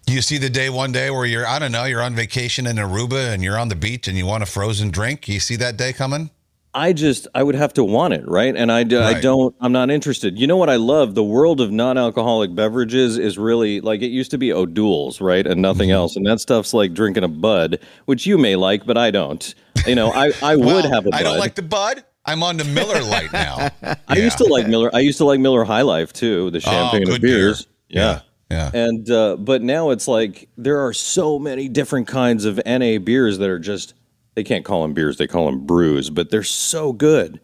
[0.08, 2.76] You see the day one day where you're I don't know you're on vacation in
[2.76, 5.28] Aruba and you're on the beach and you want a frozen drink.
[5.28, 6.30] You see that day coming?
[6.76, 8.54] I just I would have to want it, right?
[8.56, 9.24] And I, d- I Right.
[9.24, 10.38] don't I'm not interested.
[10.38, 11.16] You know what I love?
[11.16, 15.48] The world of non-alcoholic beverages is really like it used to be O'Doul's, right?
[15.48, 15.96] And nothing Mm-hmm.
[15.96, 16.16] else.
[16.18, 19.56] And that stuff's like drinking a bud, which you may like, but I don't.
[19.88, 21.20] You know, I I would have a bud.
[21.20, 22.04] I don't like the Bud.
[22.28, 23.70] I'm on the Miller Lite now.
[24.08, 24.90] I used to like Miller.
[24.94, 27.66] I used to like Miller High Life too, the champagne Oh, of beers.
[27.66, 27.72] beer.
[28.02, 28.20] Yeah.
[28.52, 28.72] Yeah.
[28.74, 33.38] And uh, but now it's like there are so many different kinds of NA beers
[33.40, 33.94] that are just
[34.36, 37.40] they can't call them beers, they call them brews, but they're so good.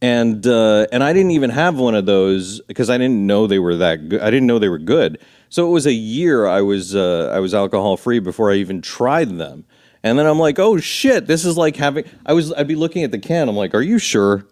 [0.00, 3.60] And uh, and I didn't even have one of those because I didn't know they
[3.60, 4.20] were that good.
[4.20, 5.20] I didn't know they were good.
[5.48, 8.82] So it was a year I was uh, I was alcohol free before I even
[8.82, 9.64] tried them.
[10.02, 12.04] And then I'm like, oh shit, this is like having.
[12.26, 13.48] I was I'd be looking at the can.
[13.48, 14.44] I'm like, are you sure?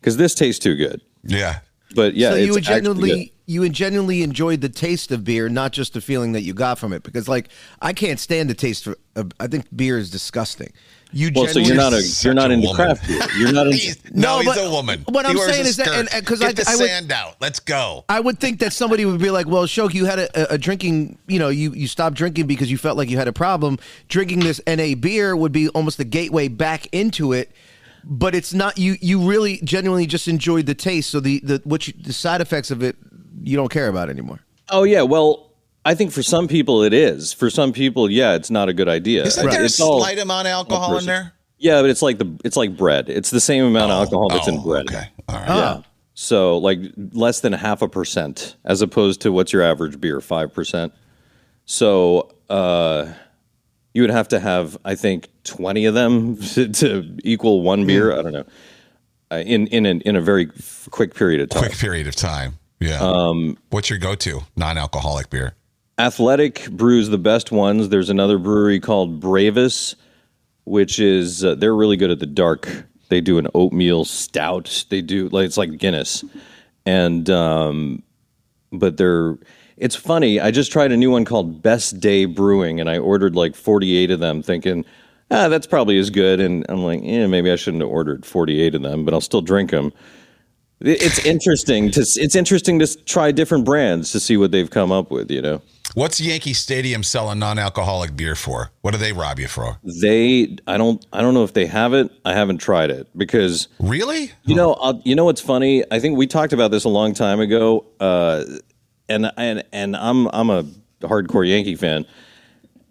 [0.00, 1.00] Because this tastes too good.
[1.22, 1.60] Yeah.
[1.94, 5.72] But yeah, so you would genuinely you would genuinely enjoyed the taste of beer, not
[5.72, 7.02] just the feeling that you got from it.
[7.02, 7.48] Because like
[7.80, 8.96] I can't stand the taste of.
[9.14, 10.72] of I think beer is disgusting.
[11.10, 12.84] You Well, so genuinely you're not a you're not a into woman.
[12.86, 13.20] craft beer.
[13.38, 13.78] You're not into.
[13.78, 15.04] He's, no, No, he's but a woman.
[15.08, 15.98] what He I'm saying is that- skirt.
[16.00, 17.36] and- and 'cause Get I- the I would- sand out.
[17.40, 18.04] Let's go.
[18.10, 21.16] I would think that somebody would be like, "Well, Shoke, you had a, a drinking.
[21.26, 23.78] You know, you you stopped drinking because you felt like you had a problem.
[24.08, 27.50] Drinking this NA beer would be almost the gateway back into it."
[28.04, 28.76] But it's not.
[28.78, 31.08] You you really genuinely just enjoyed the taste.
[31.10, 32.96] So the the what you, the side effects of it,
[33.42, 34.40] you don't care about anymore.
[34.70, 35.47] Oh yeah, well,
[35.84, 37.32] I think for some people it is.
[37.32, 39.24] For some people, yeah, it's not a good idea.
[39.24, 41.32] Isn't there a It's all- slight amount of alcohol in there?
[41.58, 43.08] Yeah, but it's like the it's like bread.
[43.08, 44.86] It's the same amount of alcohol that's in Oh, bread.
[44.88, 45.08] Okay.
[45.28, 45.48] All right.
[45.48, 45.80] Yeah.
[46.14, 46.78] So like
[47.12, 50.92] less than half a percent, as opposed to what's your average beer, five percent.
[51.64, 53.12] So uh,
[53.94, 58.12] you would have to have, I think, twenty of them to, to equal one beer.
[58.16, 58.44] I don't know.
[59.30, 61.62] Uh, in in a, in a very f- quick period of time.
[61.64, 62.58] Quick period of time.
[62.80, 62.98] Yeah.
[63.00, 65.54] Um, What's your go-to non-alcoholic beer?
[65.98, 67.88] Athletic brews the best ones.
[67.88, 69.96] There's another brewery called Bravus,
[70.64, 72.68] which is uh, they're really good at the dark.
[73.08, 74.84] They do an oatmeal stout.
[74.90, 76.24] They do like it's like Guinness,
[76.86, 78.02] and um,
[78.70, 79.38] but they're
[79.76, 80.40] it's funny.
[80.40, 84.10] I just tried a new one called Best Day Brewing, and I ordered like 48
[84.10, 84.84] of them, thinking.
[85.30, 88.74] Ah, that's probably as good, and I'm like, yeah, maybe I shouldn't have ordered 48
[88.76, 89.92] of them, but I'll still drink them.
[90.80, 95.10] It's interesting to it's interesting to try different brands to see what they've come up
[95.10, 95.30] with.
[95.30, 95.62] You know,
[95.94, 98.70] What's Yankee Stadium selling non-alcoholic beer for?
[98.82, 99.78] What do they rob you for?
[100.02, 102.10] they I don't I don't know if they have it.
[102.24, 104.30] I haven't tried it because Really?
[104.44, 105.84] you know you know what's funny.
[105.90, 108.44] I think we talked about this a long time ago, uh,
[109.08, 110.64] and and and I'm I'm a
[111.00, 112.04] hardcore Yankee fan.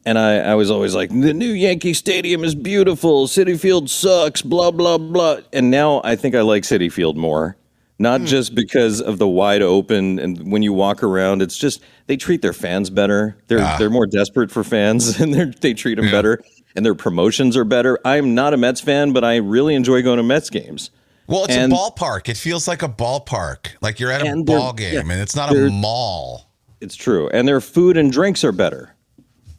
[0.06, 3.28] And I, I was always like, the new Yankee Stadium is beautiful.
[3.28, 5.40] Citi Field sucks, blah, blah, blah.
[5.52, 7.58] And now I think I like Citi Field more.
[8.00, 8.28] Not hmm.
[8.28, 12.42] just because of the wide open and when you walk around, it's just they treat
[12.42, 13.38] their fans better.
[13.48, 16.42] They're they're more desperate for fans and they they treat them better
[16.78, 17.98] and their promotions are better.
[18.06, 20.92] I'm not a Mets fan, but I really enjoy going to Mets games.
[21.26, 22.30] Well, it's And- a ballpark.
[22.30, 23.70] It feels like a ballpark.
[23.82, 26.52] Like you're at a ball game, yeah, and it's not a mall.
[26.80, 28.96] It's true, and their food and drinks are better,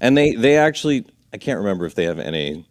[0.00, 2.64] and they they actually I can't remember if they have any.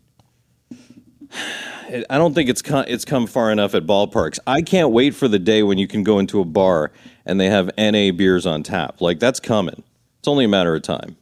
[2.10, 4.40] I don't think it's come, it's come far enough at ballparks.
[4.46, 6.92] I can't wait for the day when you can go into a bar
[7.26, 9.02] and they have NA beers on tap.
[9.02, 9.84] Like that's coming.
[10.20, 11.18] It's only a matter of time.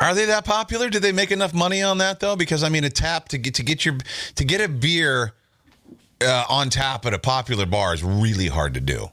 [0.00, 0.88] Are they that popular?
[0.88, 2.36] Did they make enough money on that though?
[2.36, 3.98] Because I mean, a tap to get to get your
[4.36, 5.34] to get a beer
[6.20, 9.10] uh, on tap at a popular bar is really hard to do.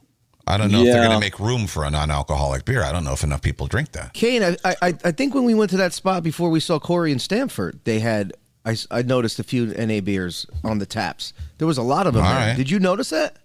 [0.48, 2.84] I don't know if they're going to make room for a non-alcoholic beer.
[2.84, 4.13] I don't know if enough people drink that.
[4.13, 7.12] Kane, I, I I think when we went to that spot before we saw Corey
[7.12, 8.34] and Stanford, they had
[8.65, 11.34] I, s- I noticed a few NA beers on the taps.
[11.60, 12.23] There was a lot of them.
[12.23, 12.47] All there.
[12.49, 12.58] right.
[12.58, 13.38] Did you notice that?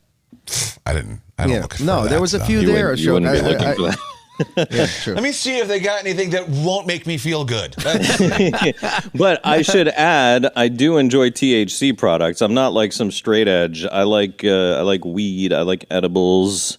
[0.87, 1.21] I didn't.
[1.39, 1.61] I don't Yeah.
[1.63, 1.75] look.
[1.75, 2.49] For No, that there was a stuff.
[2.49, 2.89] few You there.
[2.89, 3.99] wouldn't, you wouldn't be looking I- for that.
[4.71, 5.13] Yeah, true.
[5.13, 7.75] Let me see if they got anything that won't make me feel good.
[9.15, 12.41] But I should add, I do enjoy THC products.
[12.41, 13.85] I'm not like some straight edge.
[13.85, 15.53] I like uh, I like weed.
[15.53, 16.79] I like edibles,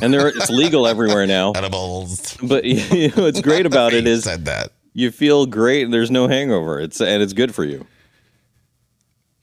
[0.00, 1.50] and there it's legal everywhere now.
[1.50, 2.36] edibles.
[2.40, 4.70] But you know, what's great about it is said that.
[4.96, 5.84] You feel great.
[5.84, 6.80] and There's no hangover.
[6.80, 7.86] It's and it's good for you.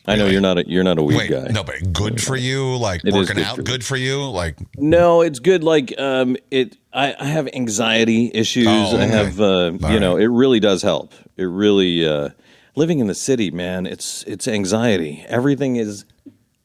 [0.06, 0.34] I know Really?
[0.34, 1.48] you're not a you're not a weed Wait, guy.
[1.52, 2.76] no, but good for you?
[2.76, 4.30] Like It working good out, good for you?
[4.30, 5.64] Like No, it's good.
[5.64, 6.76] Like um, it.
[6.92, 8.68] I, I have anxiety issues.
[8.68, 10.24] Oh, I have, uh, you All know, right.
[10.24, 11.14] it really does help.
[11.38, 12.30] It really, uh,
[12.76, 13.86] living in the city, man.
[13.86, 15.24] It's it's anxiety.
[15.28, 16.04] Everything is,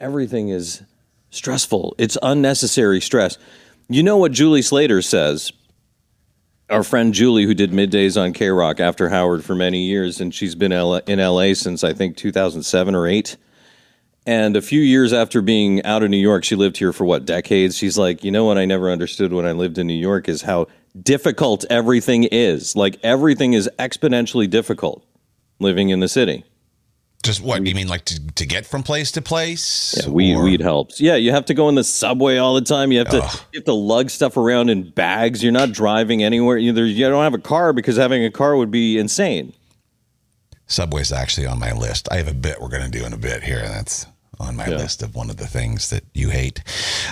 [0.00, 0.82] everything is
[1.30, 1.94] stressful.
[1.98, 3.38] It's unnecessary stress.
[3.88, 5.52] You know what Julie Slater says?
[6.70, 10.34] Our friend Julie, who did middays on K Rock after Howard for many years, and
[10.34, 13.38] she's been in LA since I think 2007 or eight.
[14.26, 17.24] And a few years after being out of New York, she lived here for what,
[17.24, 17.78] decades?
[17.78, 20.42] She's like, you know what I never understood when I lived in New York is
[20.42, 20.66] how
[21.00, 22.76] difficult everything is.
[22.76, 25.02] Like everything is exponentially difficult
[25.60, 26.44] living in the city.
[27.24, 29.94] Just what you mean, like to, to get from place to place?
[30.00, 31.00] Yeah, weed, Or- weed helps.
[31.00, 32.92] Yeah, you have to go in the subway all the time.
[32.92, 33.40] You have to Ugh.
[33.52, 35.42] you have to lug stuff around in bags.
[35.42, 36.58] You're not driving anywhere.
[36.58, 39.52] Either you don't have a car because having a car would be insane.
[40.66, 42.08] Subway's actually on my list.
[42.10, 44.06] I have a bit we're going to do in a bit here, and that's
[44.38, 44.76] on my Yeah.
[44.76, 46.62] list of one of the things that you hate.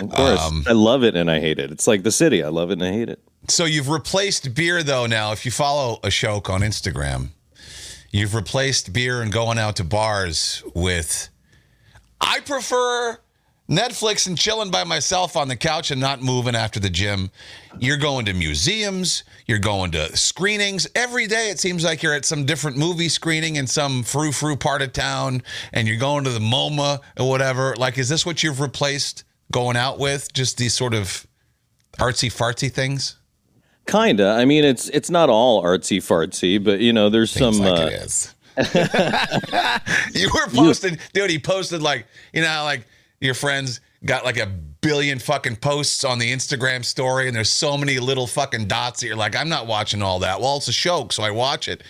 [0.00, 1.72] Of course, Um, I love it and I hate it.
[1.72, 2.42] It's like the city.
[2.44, 3.18] I love it and I hate it.
[3.48, 5.32] So you've replaced beer though now.
[5.32, 7.30] If you follow Ashok on Instagram,
[8.18, 11.29] you've replaced beer and going out to bars with
[12.20, 13.18] I prefer
[13.68, 17.31] Netflix and chilling by myself on the couch and not moving after the gym.
[17.79, 20.87] You're going to museums, you're going to screenings.
[20.94, 24.57] Every day it seems like you're at some different movie screening in some frou frou
[24.57, 27.74] part of town and you're going to the MoMA or whatever.
[27.76, 30.33] Like is this what you've replaced going out with?
[30.33, 31.26] Just these sort of
[31.98, 33.16] artsy fartsy things?
[33.87, 34.29] Kinda.
[34.31, 37.66] I mean, it's it's not all artsy fartsy, but you know, there's Seems some.
[37.66, 38.35] like uh, it is.
[40.14, 41.31] you were posted, dude.
[41.31, 42.87] He posted like you know, like
[43.20, 47.77] your friends got like a billion fucking posts on the Instagram story, and there's so
[47.77, 50.40] many little fucking dots that you're like, I'm not watching all that.
[50.40, 51.83] Well, it's a show, so I watch it.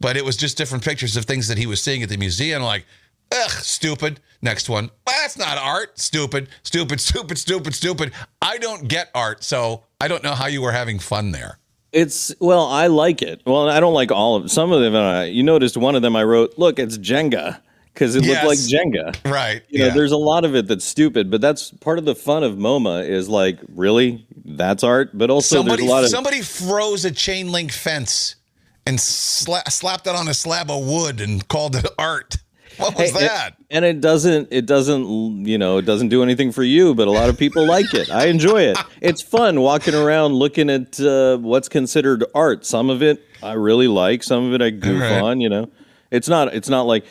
[0.00, 2.62] But it was just different pictures of things that he was seeing at the museum.
[2.62, 2.86] Like,
[3.32, 4.20] ugh, stupid.
[4.44, 4.90] Next one.
[5.06, 5.98] Well, that's not art.
[5.98, 8.12] Stupid, stupid, stupid, stupid, stupid.
[8.42, 11.58] I don't get art, so I don't know how you were having fun there.
[11.92, 13.40] It's well, I like it.
[13.46, 14.94] Well, I don't like all of some of them.
[14.94, 16.58] Uh, you noticed one of them I wrote.
[16.58, 17.58] Look, it's Jenga
[17.94, 18.44] because it Yes.
[18.44, 19.32] looked like Jenga.
[19.32, 19.62] Right.
[19.70, 19.94] You know, yeah.
[19.94, 23.08] there's a lot of it that's stupid, but that's part of the fun of MoMA.
[23.08, 25.16] Is like, really, that's art.
[25.16, 28.36] But also, somebody there's a lot of somebody froze a chain link fence
[28.84, 32.36] and sla- slapped it on a slab of wood and called it art.
[32.78, 33.56] What was Hey, it- that?
[33.70, 37.10] and it doesn't it doesn't you know it doesn't do anything for you but a
[37.10, 41.36] lot of people like it i enjoy it it's fun walking around looking at uh,
[41.38, 45.20] what's considered art some of it i really like some of it i goof right.
[45.22, 45.70] on you know
[46.10, 47.04] it's not it's not like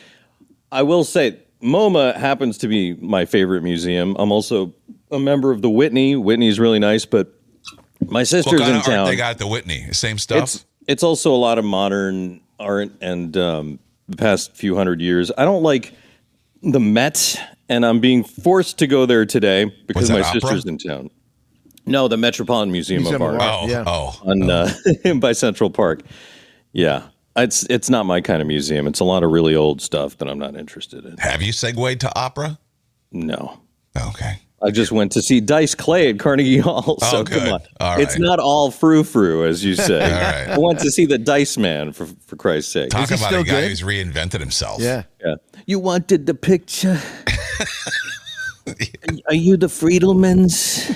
[0.72, 4.74] i will say moma happens to be my favorite museum i'm also
[5.12, 7.34] a member of the whitney whitney's really nice but
[8.08, 9.92] my sister's in town they got the Whitney?
[9.94, 10.44] Same stuff.
[10.44, 15.32] it's it's also a lot of modern art and um, the past few hundred years.
[15.38, 15.94] I don't like
[16.62, 17.40] the Met,
[17.70, 20.42] and I'm being forced to go there today because my opera?
[20.42, 21.10] sister's in town.
[21.86, 23.84] No, the Metropolitan Museum, Museum of of Art oh, yeah.
[23.86, 24.20] oh.
[24.24, 24.72] on uh,
[25.16, 26.02] by Central Park.
[26.72, 28.88] Yeah, it's it's not my kind of museum.
[28.88, 31.18] It's a lot of really old stuff that I'm not interested in.
[31.18, 32.60] Have you segued to opera?
[33.12, 33.60] No.
[33.98, 34.40] Okay.
[34.66, 36.98] I just went to see Dice Clay at Carnegie Hall.
[37.00, 37.40] So Oh, good.
[37.44, 37.62] come on.
[37.80, 38.22] All It's right.
[38.22, 40.00] not all frou frou, as you say.
[40.00, 40.50] right.
[40.56, 42.90] I went to see the Dice Man, for, for Christ's sake.
[42.90, 43.70] Talk he about still a guy good?
[43.70, 44.82] who's reinvented himself.
[44.82, 45.04] Yeah.
[45.24, 45.36] Yeah.
[45.66, 47.00] You wanted the picture?
[49.28, 50.90] Are you the Friedelmans?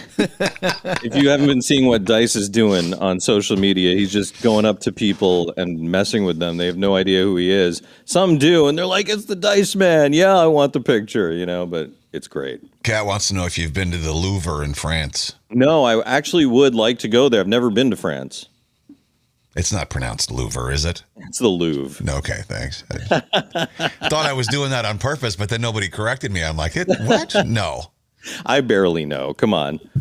[1.03, 4.65] if you haven't been seeing what Dice is doing on social media, he's just going
[4.65, 6.55] up to people and messing with them.
[6.57, 7.81] They have no idea who he is.
[8.05, 11.45] Some do, and they're like, "It's the Dice Man." Yeah, I want the picture, you
[11.45, 11.65] know.
[11.65, 12.61] But it's great.
[12.83, 15.35] Kat wants to know if you've been to the Louvre in France.
[15.49, 17.39] No, I actually would like to go there.
[17.39, 18.47] I've never been to France.
[19.55, 21.03] It's not pronounced Louvre, is it?
[21.15, 22.05] It's the Louvre.
[22.05, 22.83] No, okay, thanks.
[22.91, 23.65] I
[24.09, 26.43] thought I was doing that on purpose, but then nobody corrected me.
[26.43, 27.33] I'm like, it, what?
[27.45, 27.91] No.
[28.45, 29.33] I barely know.
[29.33, 29.79] Come on.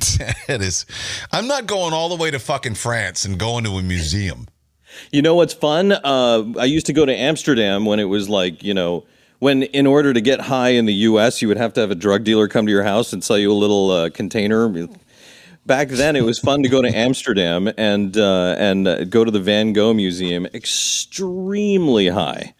[0.49, 0.85] it is.
[1.33, 4.49] I'm not going all the way to fucking France and going to a museum.
[5.13, 5.93] You know what's fun?
[5.93, 9.05] Uh, I used to go to Amsterdam when it was like, you know,
[9.39, 11.95] when in order to get high in the U.S., you would have to have a
[11.95, 14.69] drug dealer come to your house and sell you a little uh, container.
[15.67, 19.31] Back then, it was fun to go to Amsterdam and uh, and uh, go to
[19.31, 20.47] the Van Gogh Museum.
[20.47, 22.55] Extremely high,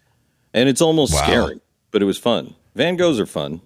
[0.53, 1.21] and it's almost Wow.
[1.23, 1.59] scary,
[1.91, 2.53] but it was fun.
[2.75, 3.61] Van Goghs are fun.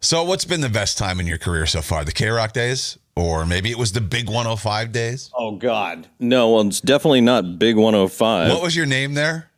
[0.00, 2.04] So, what's been the best time in your career so far?
[2.04, 2.98] The K Rock days?
[3.16, 5.30] Or maybe it was the Big 105 days?
[5.38, 8.50] Oh God, no, well, it's definitely not Big 105.
[8.50, 9.50] What was your name there?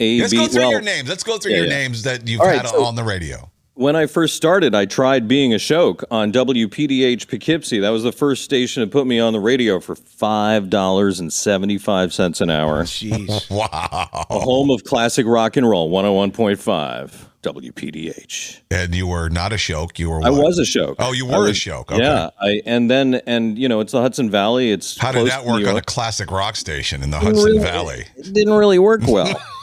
[0.00, 1.08] A Let's B- go through well, your names.
[1.08, 1.72] Let's go through yeah, your yeah.
[1.78, 3.50] names that you've All right, had so- on the radio.
[3.74, 7.78] When I first started, I tried being Ashok on WPDH Poughkeepsie.
[7.78, 11.32] That was the first station to put me on the radio for five dollars and
[11.32, 12.82] seventy-five cents an hour.
[12.82, 13.48] Jeez.
[13.50, 14.08] Wow.
[14.28, 18.60] A home of classic rock and roll, one hundred one point five WPDH.
[18.70, 19.98] And you were not Ashok.
[19.98, 20.96] You were I was Ashok.
[20.98, 21.90] Oh, you were a was- shoke.
[21.90, 22.02] Okay.
[22.02, 24.72] Yeah, I and then and you know it's the Hudson Valley.
[24.72, 28.04] It's How did that work on a classic rock station in the Hudson really- Valley?
[28.16, 29.40] It didn't really work well.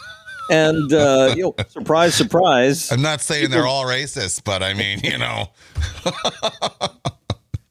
[0.49, 2.91] and uh, you know, surprise, surprise.
[2.91, 5.49] I'm not saying they're all racist, but I mean, you know,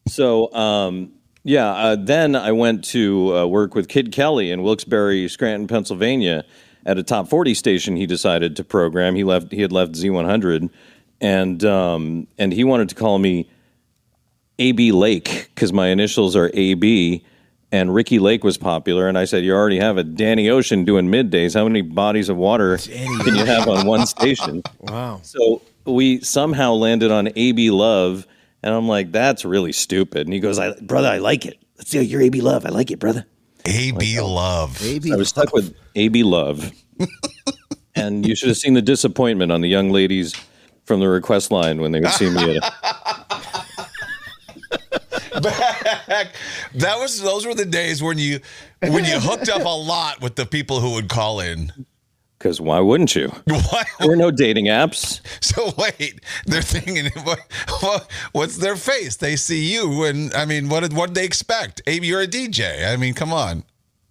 [0.07, 1.13] So, um,
[1.43, 6.45] yeah, uh, then I went to uh, work with Kid Kelly in Wilkes-Barre, Scranton, Pennsylvania,
[6.85, 7.97] at a top 40 station.
[7.97, 9.15] He decided to program.
[9.15, 9.53] He left.
[9.53, 10.71] He had left Z100,
[11.21, 13.51] and um, and he wanted to call me
[14.59, 17.25] AB Lake because my initials are AB.
[17.73, 21.09] And Ricki Lake was popular, and I said, "You already have a Danny Ocean doing
[21.09, 21.55] middays.
[21.55, 25.21] How many bodies of water can you have on one station?" Wow.
[25.23, 28.27] So we somehow landed on AB Love,
[28.63, 30.27] and I'm like, that's really stupid.
[30.27, 31.59] And he goes, I, brother, I like it.
[31.79, 32.67] Let's see your AB Love.
[32.67, 33.27] I like it, brother.
[33.65, 34.81] AB oh, Love.
[34.83, 35.13] Maybe.
[35.13, 36.73] I was stuck with AB Love.
[37.95, 40.35] and you should have seen the disappointment on the young ladies
[40.85, 42.65] from the request line when they would see me at
[45.33, 45.76] a,
[46.25, 46.35] Back.
[46.75, 48.41] That was those were the days when you
[48.81, 51.73] when you hooked up a lot with the people who would call in.
[52.39, 53.31] because why wouldn't you?
[53.47, 53.87] What?
[53.99, 55.21] There were no dating apps.
[55.45, 57.41] So wait, they're thinking what,
[57.81, 59.17] what what's their face?
[59.17, 61.83] They see you, and I mean, what did what did they expect?
[61.87, 62.91] Maybe you're a DJ.
[62.91, 63.65] I mean, come on.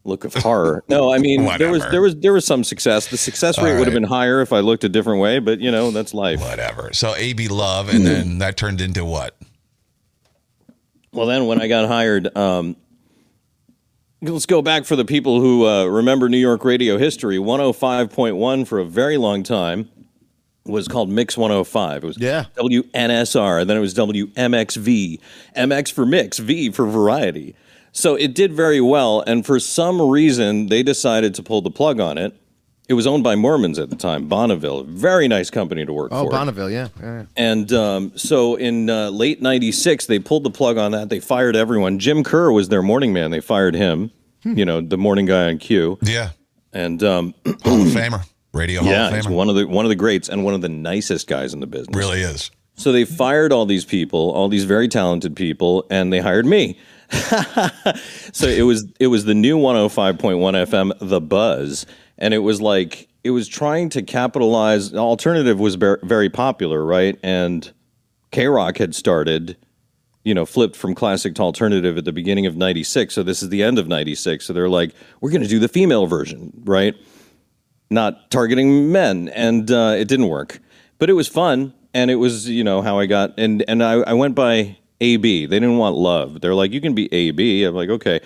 [0.04, 0.84] Look of horror.
[0.88, 3.08] No, I mean there was there was there was some success.
[3.08, 5.60] The success rate All would have been higher if I looked a different way, but
[5.60, 6.40] you know that's life.
[6.40, 6.94] Whatever.
[6.94, 8.06] So AB Love, and hmm.
[8.06, 9.36] then that turned into what?
[11.16, 12.76] Well, then when I got hired, um,
[14.22, 17.38] let's go back for the people who uh, remember New York radio history.
[17.38, 19.90] 105.1 for a very long time
[20.66, 22.04] was called Mix 105.
[22.04, 22.46] It was Yeah.
[22.58, 25.20] WNSR, then it was WMXV.
[25.56, 27.56] MX for mix, V for variety.
[27.94, 32.02] So it did very well, and for some reason, they decided to pull the plug
[32.02, 32.36] on it.
[32.88, 36.24] It was owned by Mormons at the time, Bonneville, very nice company to work Oh,
[36.26, 36.28] for.
[36.28, 36.90] Oh, Bonneville, yeah.
[37.02, 37.26] yeah.
[37.36, 41.10] And um, so in uh, late 96, they pulled the plug on that.
[41.10, 41.98] They fired everyone.
[41.98, 43.32] Jim Kerr was their morning man.
[43.32, 44.12] They fired him,
[44.44, 45.98] you know, the morning guy on Q.
[46.04, 46.30] Yeah,
[46.74, 48.22] And um, Hall of Famer,
[48.54, 49.32] Radio Hall yeah, of he's Famer.
[49.36, 51.68] one of the one of the greats and one of the nicest guys in the
[51.68, 51.98] business.
[51.98, 52.52] really is.
[52.78, 56.78] So they fired all these people, all these very talented people, and they hired me.
[58.32, 60.18] so it was it was the new 105.1
[60.68, 61.86] FM, The Buzz,
[62.18, 64.94] and it was like it was trying to capitalize.
[64.94, 67.20] Alternative was ver- very popular, right?
[67.24, 67.72] And
[68.32, 69.58] K Rock had started,
[70.24, 73.14] you know, flipped from classic to alternative at the beginning of '96.
[73.14, 74.46] So this is the end of '96.
[74.46, 76.96] So they're like, we're going to do the female version, right?
[77.90, 80.60] Not targeting men, and uh, it didn't work.
[80.98, 83.94] But it was fun, and it was you know how I got and and I,
[83.94, 85.46] I went by AB.
[85.46, 86.42] They didn't want love.
[86.42, 87.64] They're like, you can be AB.
[87.64, 88.22] I'm like, okay.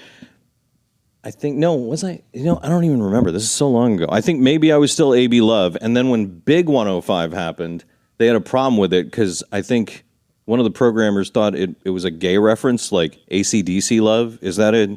[1.30, 2.24] I think no, was I?
[2.34, 3.30] You know, I don't even remember.
[3.30, 4.08] This is so long ago.
[4.10, 7.86] I think maybe I was still AB Love, and then when Big 105 happened,
[8.18, 10.06] they had a problem with it because I think
[10.46, 14.40] one of the programmers thought it, it was a gay reference, like ACDC Love.
[14.42, 14.90] Is that it?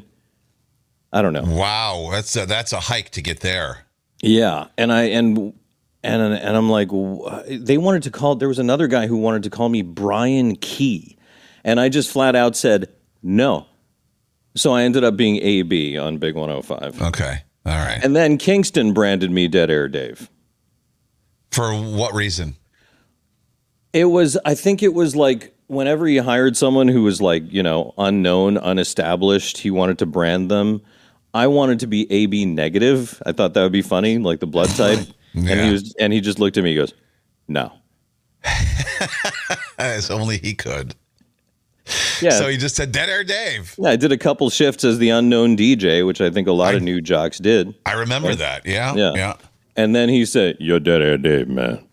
[1.12, 1.44] I don't know.
[1.44, 3.84] Wow, that's a, that's a hike to get there.
[4.22, 5.52] Yeah, and I and
[6.02, 6.88] and and I'm like,
[7.46, 8.36] they wanted to call.
[8.36, 11.18] There was another guy who wanted to call me Brian Key,
[11.62, 12.88] and I just flat out said
[13.22, 13.66] no.
[14.54, 17.00] So I ended up being AB on Big 105.
[17.02, 18.00] Okay, all right.
[18.02, 20.30] And then Kingston branded me Dead Air Dave.
[21.50, 22.56] For what reason?
[23.92, 27.62] It was, I think it was like whenever he hired someone who was like, you
[27.62, 30.82] know, unknown, unestablished, he wanted to brand them.
[31.34, 33.22] I wanted to be AB negative.
[33.24, 35.00] I thought that would be funny, like the blood type.
[35.34, 36.72] And he was, and he just looked at me.
[36.72, 36.92] He goes,
[37.48, 37.72] "No."
[39.78, 40.94] As only he could.
[42.22, 42.30] Yeah.
[42.30, 43.74] So he just said Dead Air Dave.
[43.76, 46.76] Yeah, I did a couple shifts as the unknown DJ, which I think a lot
[46.76, 47.74] of new jocks did.
[47.84, 48.64] I remember that.
[48.64, 48.94] Yeah.
[48.94, 49.12] Yeah.
[49.16, 49.34] Yeah.
[49.74, 51.84] And then he said, "You're dead air Dave, man."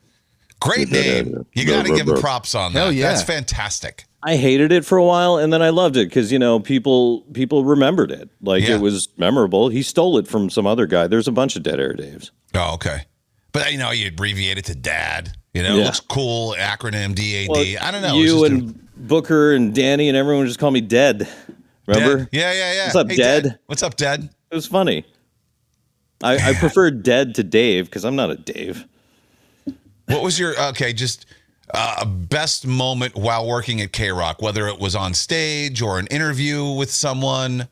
[0.59, 1.45] Great Dead Air name.
[1.53, 2.79] You got to Brr, give brr, him props on that.
[2.79, 3.07] Hell yeah.
[3.09, 4.05] That's fantastic.
[4.21, 7.21] I hated it for a while, and then I loved it because you know people
[7.33, 8.29] people remembered it.
[8.41, 8.75] Like Yeah.
[8.75, 9.69] it was memorable.
[9.69, 11.07] He stole it from some other guy.
[11.07, 12.29] There's a bunch of dead air Daves.
[12.53, 13.05] Oh, okay.
[13.51, 15.35] But you know, you abbreviate it to Dad.
[15.53, 16.55] You know, it looks cool.
[16.57, 17.47] Acronym DAD.
[17.49, 18.15] Well, I don't know.
[18.15, 21.27] You just a- and Booker and Danny and everyone just call me Dead.
[21.87, 22.17] Remember?
[22.17, 22.29] Dead.
[22.31, 22.83] Yeah, yeah, yeah.
[22.85, 23.59] What's up, dead?
[23.65, 24.29] What's up, Dead?
[24.51, 25.05] It was funny.
[26.23, 28.85] I, I prefer Dead to Dave because I'm not a Dave.
[30.05, 30.93] What was your okay?
[30.93, 31.25] Just
[31.73, 36.07] uh, best moment while working at K Rock, whether it was on stage or an
[36.07, 37.67] interview with someone.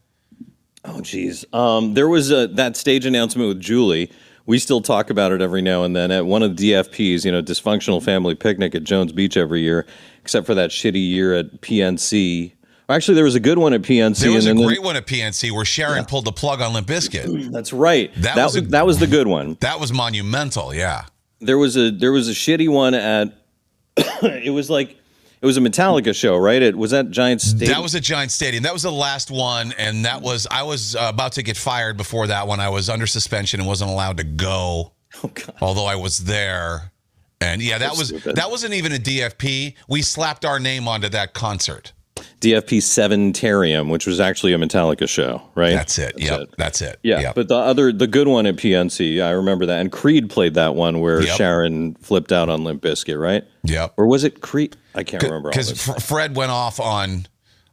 [0.86, 1.46] Oh, geez.
[1.52, 4.10] Um, there was a, that stage announcement with Julie.
[4.48, 7.32] We still talk about it every now and then at one of the DFPs, you
[7.32, 9.86] know, dysfunctional family picnic at Jones Beach every year,
[10.22, 12.54] except for that shitty year at PNC.
[12.90, 14.22] Actually, there was a good one at PNC.
[14.22, 16.74] There was a and then, great one at PNC where Sharon pulled the plug on
[16.74, 17.52] Limp Bizkit.
[17.52, 18.10] That's right.
[18.16, 19.58] That That, was was a- that was the good one.
[19.60, 20.74] That was monumental.
[20.74, 21.04] Yeah.
[21.40, 23.34] There was a there was a shitty one at.
[24.24, 24.98] it was like
[25.42, 26.62] it was a Metallica show, right?
[26.62, 27.74] It was that Giant Stadium.
[27.74, 28.64] That was at Giant Stadium.
[28.64, 31.98] That was the last one, and that was I was uh, about to get fired
[31.98, 32.60] before that one.
[32.60, 35.54] I was under suspension and wasn't allowed to go, oh, God.
[35.62, 36.92] although I was there.
[37.40, 38.36] And yeah, that That's was stupid.
[38.36, 39.76] that wasn't even a DFP.
[39.88, 41.94] We slapped our name onto that concert.
[42.40, 45.74] DFP Sanitarium, which was actually a Metallica show, right?
[45.74, 46.16] That's it.
[46.18, 47.00] yep, that's it.
[47.02, 47.36] Yeah, Yep.
[47.36, 49.80] but the other, the good one at PNC, I remember that.
[49.82, 51.36] And Creed played that one where Yep.
[51.38, 53.44] Sharon flipped out on Limp Bizkit, right?
[53.64, 53.94] yep.
[53.98, 54.78] Or was it Creed?
[54.94, 55.50] I can't remember.
[55.50, 56.06] because this.
[56.06, 57.26] Fred went off on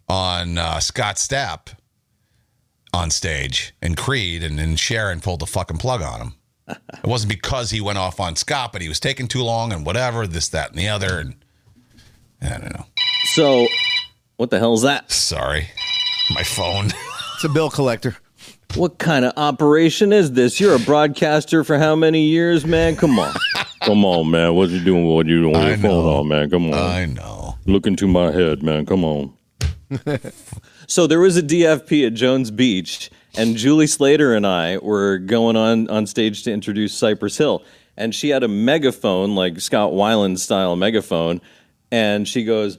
[0.09, 1.69] on uh, Scott Stapp
[2.93, 6.35] on stage and Creed, and then Sharon pulled the fucking plug on him.
[6.69, 9.85] it wasn't because he went off on Scott, but he was taking too long and
[9.85, 11.35] whatever, this, that, and the other, and
[12.41, 12.87] I don't know.
[13.35, 13.67] So,
[14.37, 15.11] what the hell is that?
[15.11, 15.69] Sorry,
[16.35, 16.87] my phone.
[17.35, 18.17] It's a bill collector.
[18.77, 20.59] What kind of operation is this?
[20.59, 22.97] You're a broadcaster for how many years, man?
[22.97, 23.33] Come on,
[23.83, 24.55] come on, man.
[24.55, 25.05] What you doing?
[25.07, 25.53] What you doing?
[25.53, 26.17] with I your phone know.
[26.19, 26.51] on, man?
[26.51, 26.75] Come on.
[26.75, 27.55] I know.
[27.67, 28.85] Look into my head, man.
[28.87, 29.33] Come on.
[30.89, 35.57] so there was a DFP at Jones Beach, and Julie Slater and I were going
[35.57, 37.63] on on stage to introduce Cypress Hill,
[37.97, 41.41] and she had a megaphone, like Scott Weiland style megaphone,
[41.93, 42.79] and she goes.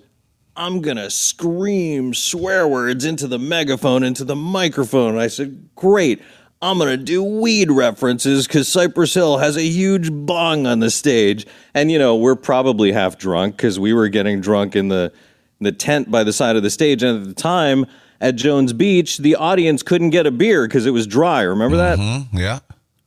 [0.57, 5.17] I'm gonna scream swear words into the megaphone, into the microphone.
[5.17, 6.21] I said, Great.
[6.61, 11.45] I'm gonna do weed references because Cypress Hill has a huge bong on the stage.
[11.73, 15.11] And you know, we're probably half drunk because we were getting drunk in the
[15.59, 17.03] the tent by the side of the stage.
[17.03, 17.85] And at the time
[18.21, 21.41] at Jones Beach, the audience couldn't get a beer because it was dry.
[21.41, 21.99] Remember that?
[21.99, 22.37] Hmm?
[22.37, 22.59] Yeah.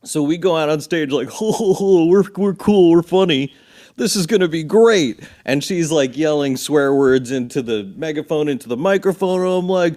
[0.05, 3.53] So we go out on stage like, ho, ho, ho, we're, we're cool, we're funny.
[3.99, 5.21] This is going to be great.
[5.45, 9.41] And she's like yelling swear words into the megaphone, into the microphone.
[9.41, 9.95] And I'm like,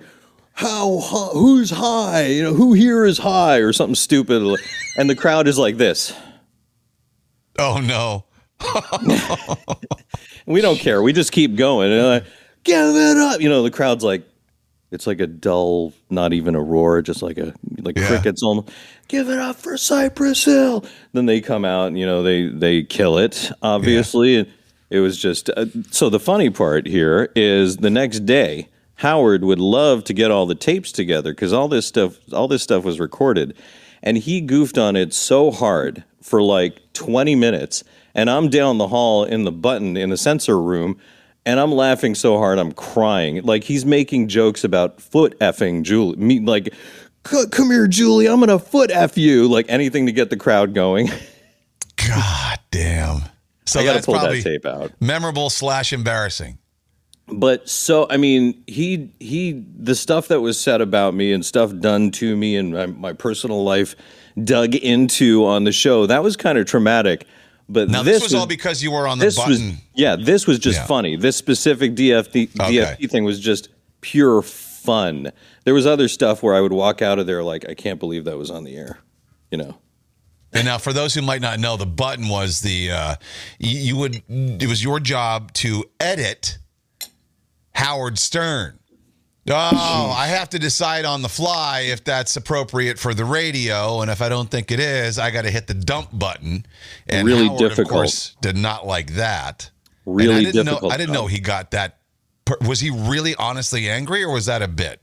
[0.53, 0.99] how,
[1.33, 2.25] who's high?
[2.25, 4.41] You know, who here is high or something stupid.
[4.97, 6.13] And the crowd is like this.
[7.57, 8.25] Oh no.
[10.45, 11.01] We don't care.
[11.01, 11.91] We just keep going.
[11.91, 12.25] And like,
[12.63, 13.41] give it up.
[13.41, 14.23] You know, the crowd's like,
[14.91, 18.07] it's like a dull, not even a roar, just like a like Yeah.
[18.07, 18.69] crickets almost.
[19.07, 20.85] Give it up for Cypress Hill.
[21.13, 23.51] Then they come out and you know they they kill it.
[23.61, 24.47] Obviously, and
[24.89, 26.09] it was just uh, so.
[26.09, 30.55] The funny part here is the next day, Howard would love to get all the
[30.55, 33.55] tapes together because all this stuff all this stuff was recorded,
[34.03, 37.83] and he goofed on it so hard for like twenty minutes.
[38.13, 40.99] And I'm down the hall in the button in the censor room
[41.45, 43.41] and I'm laughing so hard I'm crying.
[43.43, 46.17] Like he's making jokes about foot effing Julie.
[46.17, 46.73] Me like,
[47.23, 48.27] come here, Julie.
[48.27, 49.47] I'm gonna foot eff you.
[49.47, 51.09] Like anything to get the crowd going.
[52.07, 53.21] God damn.
[53.65, 54.91] So I gotta that's pull probably that tape out.
[54.99, 56.57] memorable slash embarrassing.
[57.27, 61.73] But so I mean, he he the stuff that was said about me and stuff
[61.79, 63.95] done to me and my, my personal life
[64.43, 67.25] dug into on the show that was kind of traumatic.
[67.71, 69.77] But Now this, was, all because you were on the this was button.
[69.95, 70.85] yeah this was just Yeah.
[70.87, 72.77] funny this specific DFP Okay.
[72.77, 73.69] DFP thing was just
[74.01, 75.31] pure fun
[75.63, 78.23] there was other stuff where i would walk out of there like i can't believe
[78.25, 78.97] that was on the air
[79.51, 79.77] you know
[80.53, 83.15] And now, for those who might not know, the button was the uh,
[83.59, 86.57] you, you would it was your job to edit
[87.73, 88.79] Howard Stern.
[89.49, 94.11] Oh, I have to decide on the fly if that's appropriate for the radio, and
[94.11, 96.65] if I don't think it is, I got to hit the dump button.
[97.07, 97.87] And Really Howard, difficult.
[97.87, 99.71] Of course, did not like that.
[100.05, 101.97] And Really I didn't difficult Know, I didn't know he got that.
[102.67, 105.01] Was he really honestly angry, or was that a bit?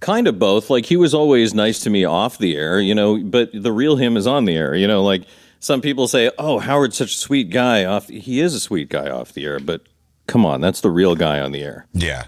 [0.00, 3.18] kind of both like he was always nice to me off the air you know
[3.22, 5.22] but the real him is on the air you know like
[5.60, 9.08] some people say oh howard's such a sweet guy off he is a sweet guy
[9.08, 9.82] off the air but
[10.26, 12.24] come on that's the real guy on the air Yeah.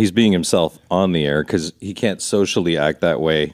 [0.00, 3.52] He's being himself on the air because he can't socially act that way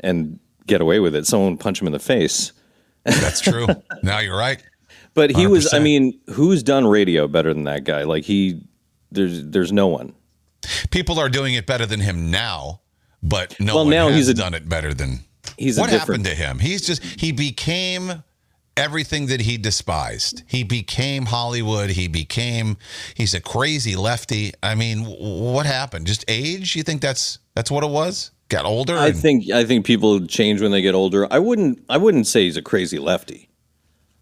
[0.00, 1.26] and get away with it.
[1.26, 2.52] Someone punch him in the face.
[3.04, 3.66] That's true.
[4.02, 4.62] now you're right.
[5.14, 5.74] But he was.
[5.74, 8.04] I mean, who's done radio better than that guy?
[8.04, 8.62] Like he,
[9.10, 10.14] there's there's no one.
[10.90, 12.80] People are doing it better than him now,
[13.22, 15.20] but no Well, one now has he's a- done it better than.
[15.58, 16.58] He's what happened to him?
[16.60, 18.22] He's just he became
[18.80, 20.42] everything that he despised.
[20.46, 21.90] He became Hollywood.
[21.90, 22.78] He became
[23.14, 24.52] he's a crazy lefty.
[24.62, 26.06] I mean, what happened?
[26.06, 26.74] Just age?
[26.74, 28.30] You think that's that's what it was?
[28.48, 28.96] Got older?
[28.96, 31.28] I and- think I think people change when they get older.
[31.30, 33.48] I wouldn't I wouldn't say he's a crazy lefty.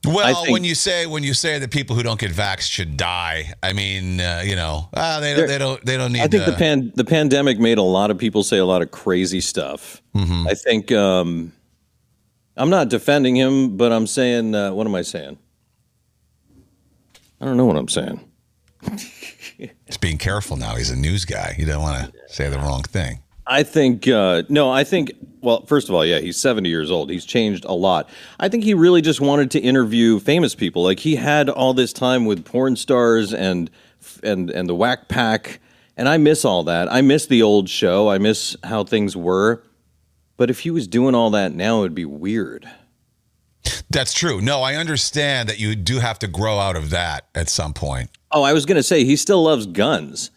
[0.04, 2.96] Well, think- when you say when you say that people who don't get vaxxed should
[2.96, 6.20] die, I mean, uh, you know, uh, they, don't, they don't they don't need.
[6.20, 8.82] I think to, the pan the pandemic made a lot of people say a lot
[8.82, 10.02] of crazy stuff.
[10.14, 10.48] Mm-hmm.
[10.48, 11.52] I think um,
[12.58, 15.38] I'm not defending him, but I'm saying uh, what am I saying?
[17.40, 18.20] I don't know what I'm saying.
[19.86, 20.74] Just being careful now.
[20.74, 21.54] He's a news guy.
[21.56, 23.20] You don't want to say the wrong thing.
[23.46, 24.70] I think uh, no.
[24.70, 27.10] I think well, first of all, yeah, he's 70 years old.
[27.10, 28.10] He's changed a lot.
[28.38, 30.82] I think he really just wanted to interview famous people.
[30.82, 33.70] Like he had all this time with porn stars and
[34.22, 35.60] and and the Whack Pack,
[35.96, 36.92] and I miss all that.
[36.92, 38.10] I miss the old show.
[38.10, 39.62] I miss how things were.
[40.38, 42.66] But if he was doing all that now, it'd be weird.
[43.90, 44.40] That's true.
[44.40, 48.08] No, I understand that you do have to grow out of that at some point.
[48.30, 50.30] Oh, I was gonna say he still loves guns.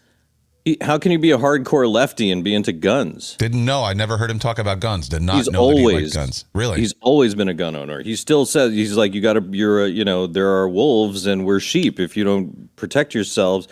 [0.64, 3.36] He, how can you be a hardcore lefty and be into guns?
[3.36, 3.84] Didn't know.
[3.84, 5.08] I never heard him talk about guns.
[5.08, 6.44] Did not he's know that he always guns.
[6.54, 6.80] Really?
[6.80, 8.02] He's always been a gun owner.
[8.02, 9.44] He still says he's like you got to.
[9.50, 12.00] You're a, you know there are wolves and we're sheep.
[12.00, 13.68] If you don't protect yourselves,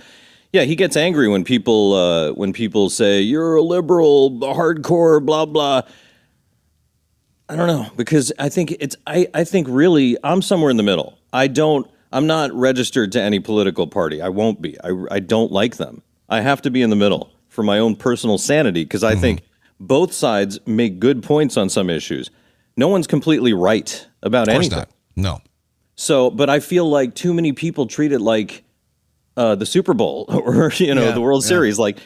[0.53, 5.47] yeah, he gets angry when people uh, when people say you're a liberal, hardcore, blah
[5.47, 5.83] blah.
[7.51, 10.85] I don't know because I think it's I I think really I'm somewhere in the
[10.85, 11.19] middle.
[11.33, 11.91] I don't.
[12.13, 14.23] I'm not registered to any political party.
[14.23, 14.81] I won't be.
[14.83, 16.03] I I don't like them.
[16.29, 19.43] I have to be in the middle for my own personal sanity because I think
[19.81, 22.31] both sides make good points on some issues.
[22.77, 24.79] No one's completely right about of course anything.
[24.79, 24.91] not.
[25.17, 25.41] No.
[25.97, 28.63] So, but I feel like too many people treat it like
[29.37, 31.49] uh, the Super Bowl or you know Yeah, the World yeah.
[31.49, 31.81] Series.
[31.81, 31.99] Like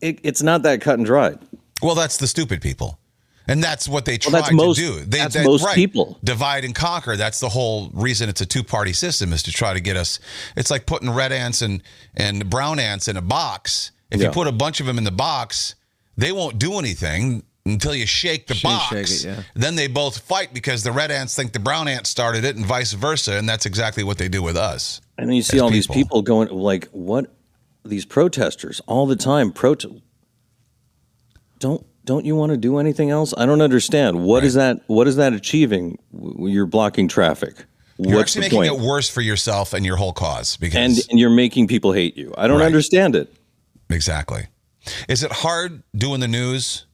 [0.00, 1.40] it, it's not that cut and dried.
[1.82, 3.00] Well, that's the stupid people.
[3.46, 5.00] And that's what they try most- to do.
[5.00, 5.74] They, that's they- most right.
[5.74, 6.18] people.
[6.24, 7.16] Divide and conquer.
[7.16, 10.18] That's the whole reason it's a two party system is to try to get us.
[10.56, 11.82] It's like putting red ants and,
[12.16, 13.90] and brown ants in a box.
[14.10, 15.74] If you put a bunch of them in the box,
[16.16, 18.88] they won't do anything until you shake the Shake- box.
[18.90, 19.42] shake it, yeah.
[19.54, 22.64] Then they both fight because the red ants think the brown ants started it and
[22.64, 23.32] vice versa.
[23.36, 25.00] And that's exactly what they do with us.
[25.18, 26.02] And then you see all these people.
[26.02, 27.26] people going like, what?
[27.84, 29.52] These protesters all the time.
[31.58, 33.32] Don't don't you want to do anything else?
[33.36, 34.24] I don't understand.
[34.24, 34.80] What is that?
[34.86, 35.98] What is that achieving?
[36.38, 37.64] You're blocking traffic.
[37.98, 38.82] You're What's actually making point?
[38.82, 42.16] it worse for yourself and your whole cause because and and you're making people hate
[42.16, 42.34] you.
[42.36, 42.66] I don't Right.
[42.66, 43.32] understand it.
[43.88, 44.46] Exactly.
[45.08, 46.86] Is it hard doing the news?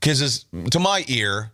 [0.00, 1.52] Because to my ear,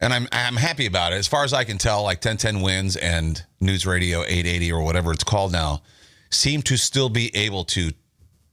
[0.00, 1.16] and I'm I'm happy about it.
[1.16, 5.12] As far as I can tell, like 1010 wins and News Radio 880 or whatever
[5.12, 5.82] it's called now,
[6.30, 7.90] seem to still be able to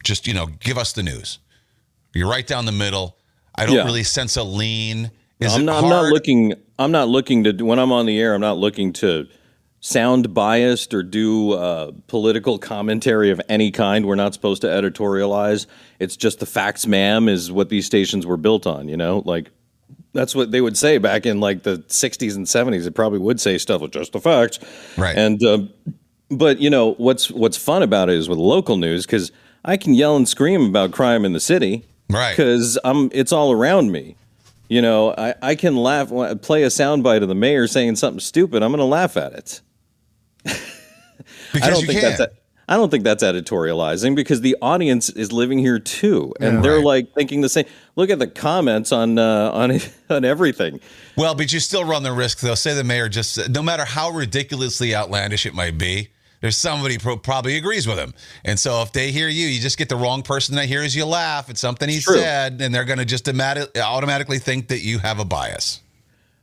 [0.03, 1.39] just you know give us the news.
[2.13, 3.15] You're right down the middle.
[3.57, 3.85] I don't Yeah.
[3.85, 5.11] really sense a lean.
[5.39, 6.53] Is I'm not, I'm not looking.
[6.79, 8.33] I'm not looking to when I'm on the air.
[8.33, 9.27] I'm not looking to
[9.79, 14.05] sound biased or do uh, political commentary of any kind.
[14.05, 15.67] We're not supposed to editorialize.
[15.99, 18.87] It's just the facts, ma'am, is what these stations were built on.
[18.89, 19.51] You know, like
[20.13, 22.87] that's what they would say back in like the 60s and 70s.
[22.87, 24.59] It probably would say stuff with just the facts,
[24.97, 25.15] Right.
[25.15, 25.69] And um,
[26.31, 29.31] but you know what's what's fun about it is with local news because
[29.63, 32.35] I can yell and scream about crime in the city, Right.
[32.35, 34.15] Because I'm it's all around me.
[34.69, 37.95] You know, I, I can laugh, when I play a soundbite of the mayor saying
[37.95, 38.63] something stupid.
[38.63, 39.61] I'm going to laugh at it.
[40.43, 40.59] because
[41.63, 42.15] I don't you think can.
[42.17, 42.33] that's
[42.69, 46.83] I don't think that's editorializing because the audience is living here too, and they're Right.
[46.85, 47.63] like thinking the same.
[47.95, 49.79] Look at the comments on uh, on
[50.09, 50.81] on everything.
[51.15, 52.41] Well, but you still run the risk.
[52.41, 56.09] They'll say the mayor just, no matter how ridiculously outlandish it might be,
[56.41, 58.13] there's somebody pro- probably agrees with him.
[58.45, 61.05] And so if they hear you, you just get the wrong person that hears you
[61.05, 62.17] laugh at something he True.
[62.17, 65.81] said, and they're going to just automatic- automatically think that you have a bias.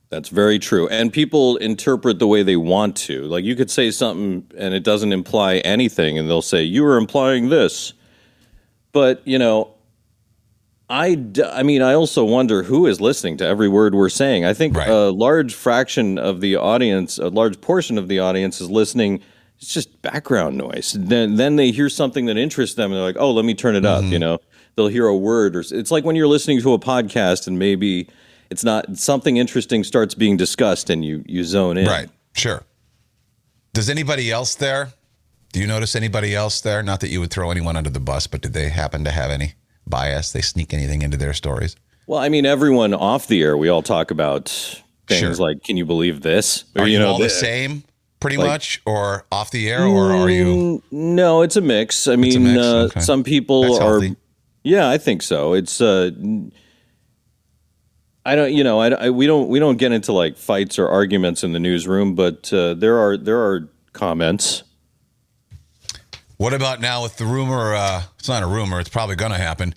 [0.09, 0.87] That's very true.
[0.89, 3.23] And people interpret the way they want to.
[3.23, 6.97] Like you could say something and it doesn't imply anything, and they'll say, You were
[6.97, 7.93] implying this.
[8.91, 9.71] But, you know,
[10.89, 14.45] I, d- I mean, I also wonder who is listening to every word we're saying.
[14.45, 14.87] I think Right.
[14.87, 19.21] a large fraction of the audience, a large portion of the audience is listening.
[19.59, 20.95] It's just background noise.
[20.99, 23.75] Then, then they hear something that interests them, and they're like, "Oh, let me turn
[23.75, 24.13] it up." Mm-hmm.
[24.13, 24.37] You know,
[24.75, 28.07] they'll hear a word, or it's like when you're listening to a podcast, and maybe
[28.51, 31.87] it's not something interesting starts being discussed, and you you zone in.
[31.87, 32.09] Right.
[32.33, 32.63] Sure.
[33.73, 34.89] Does anybody else there?
[35.51, 36.83] Do you notice anybody else there?
[36.83, 39.31] Not that you would throw anyone under the bus, but did they happen to have
[39.31, 39.53] any
[39.87, 40.31] bias?
[40.33, 41.75] They sneak anything into their stories?
[42.07, 44.49] Well, I mean, everyone off the air, we all talk about
[45.07, 45.33] things Sure.
[45.35, 47.83] like, "Can you believe this?" Are you, know, all the thi- same,
[48.25, 50.45] pretty much, or off the air, or are you?
[50.45, 52.07] Mm, No, it's a mix.
[52.07, 52.57] I a mean, mix?
[52.65, 52.99] uh, Okay.
[53.01, 53.91] some people That's are.
[53.91, 54.15] healthy.
[54.63, 55.53] Yeah, I think so.
[55.53, 55.79] It's.
[55.81, 56.51] Uh, n-
[58.25, 58.51] I don't.
[58.53, 59.47] You know, I, I- we don't.
[59.49, 63.17] We don't get into like fights or arguments in the newsroom, but uh, there are
[63.17, 64.63] there are comments.
[66.37, 67.75] What about now with the rumor?
[67.75, 68.79] Uh, it's not a rumor.
[68.79, 69.73] It's probably going to happen.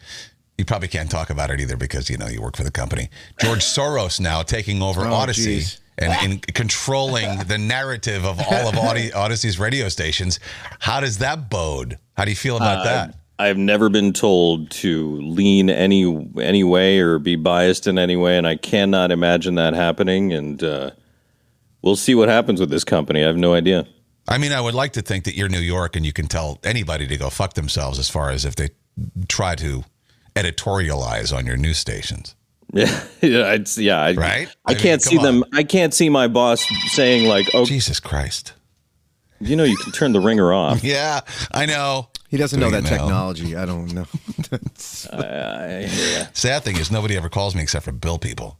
[0.57, 3.11] You probably can't talk about it either because you know you work for the company.
[3.40, 5.80] George Soros now taking over Audacy geez.
[6.01, 10.38] And, and controlling the narrative of all of Audi- Audacy's radio stations.
[10.78, 11.99] How does that bode?
[12.16, 13.16] How do you feel about that?
[13.40, 18.36] I've never been told to lean any any way or be biased in any way,
[18.36, 20.32] and I cannot imagine that happening.
[20.32, 20.90] And uh,
[21.82, 23.22] we'll see what happens with this company.
[23.22, 23.86] I have no idea.
[24.28, 26.59] I mean, I would like to think that you're New York and you can tell
[26.62, 28.70] anybody to go fuck themselves as far as if they
[29.28, 29.84] try to
[30.34, 32.34] editorialize on your news stations.
[32.74, 33.98] Yeah, yeah, it's, yeah.
[34.00, 34.48] I, Right?
[34.66, 35.24] I, I mean, can't come see on.
[35.24, 35.44] them.
[35.54, 38.52] I can't see my boss saying like, "Oh, Jesus Christ.
[39.40, 42.08] you know, you can turn the ringer off." Yeah, I know.
[42.28, 43.56] He doesn't know that it technology.
[43.56, 44.06] I don't know.
[45.12, 46.28] I hear.
[46.34, 48.58] Sad thing is nobody ever calls me except for bill people.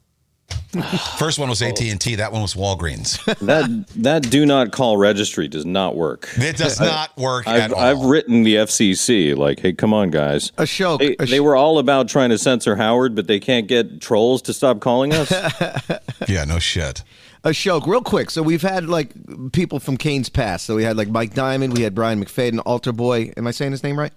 [1.19, 2.17] First one was AT and T.
[2.17, 3.25] That one was Walgreens.
[3.47, 6.29] that that do not call registry does not work.
[6.37, 7.81] It does not work I've at all.
[7.81, 11.79] I've written the FCC like, "Hey, come on, guys." Ashok, They, Ash- they were all
[11.79, 15.31] about trying to censor Howard, but they can't get trolls to stop calling us.
[16.29, 17.03] yeah, no shit.
[17.45, 18.31] A Ashok, real quick.
[18.31, 19.13] So we've had like
[19.53, 20.67] people from Kane's past.
[20.67, 23.33] So we had like Mike Diamond, we had Brian McFadden, Alter Boy.
[23.37, 24.13] Am I saying his name right?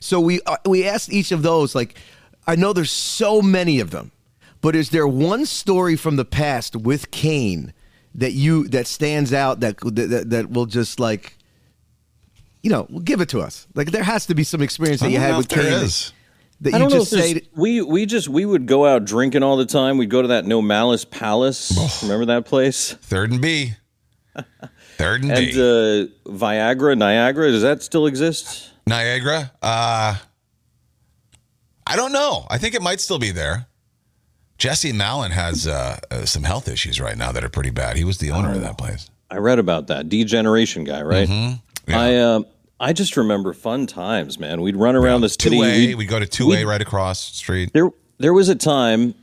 [0.00, 1.74] So we uh, we asked each of those.
[1.74, 1.96] Like,
[2.46, 4.12] I know there's so many of them,
[4.60, 7.72] but is there one story from the past with Kane
[8.14, 11.36] that you that stands out that that, that will just like,
[12.62, 13.66] you know, give it to us?
[13.74, 15.72] Like, there has to be some experience that you don't had with if there Kane.
[15.78, 16.12] that- is.
[16.60, 17.42] That I you don't know just if say.
[17.54, 19.96] we we just we would go out drinking all the time.
[19.96, 22.02] We'd go to that No Malice Palace.
[22.02, 22.94] Remember that place?
[22.94, 23.74] Third and B.
[24.96, 25.52] Third and, And B.
[25.52, 28.70] uh, Viagra, Niagara, does that still exist?
[28.88, 29.52] Niagara.
[29.62, 30.16] Uh,
[31.86, 32.44] I don't know.
[32.50, 33.66] I think it might still be there.
[34.58, 37.96] Jesse Malin has uh, uh, some health issues right now that are pretty bad.
[37.96, 39.08] He was the owner of that place.
[39.30, 41.28] I read about that D Generation guy, right?
[41.28, 41.90] Mm-hmm.
[41.90, 42.00] Yeah.
[42.00, 42.40] I uh,
[42.80, 44.60] I just remember fun times, man.
[44.60, 45.56] We'd run around the city.
[45.58, 45.66] Two A.
[45.78, 47.70] We'd- We go to two A right across the street.
[47.72, 49.14] there there was a time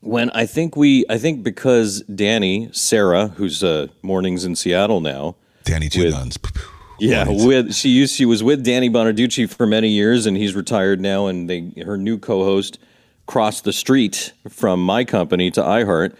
[0.00, 5.36] when I think we I think because Danny Sarah, who's uh, mornings in Seattle now,
[5.64, 6.38] Danny Two With- Guns.
[7.00, 11.00] Yeah, with she used she was with Danny Bonaduce for many years, and he's retired
[11.00, 11.26] now.
[11.26, 12.78] And they her new co-host
[13.26, 16.16] crossed the street from my company to iHeart,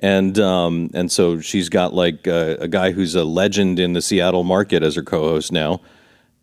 [0.00, 4.02] and um and so she's got like uh, a guy who's a legend in the
[4.02, 5.80] Seattle market as her co-host now,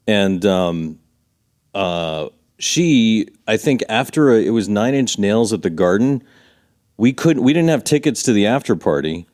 [0.08, 1.00] and um
[1.74, 6.24] uh she I think after a, it was Nine Inch Nails at the Garden,
[6.98, 9.28] we couldn't we didn't have tickets to the after party,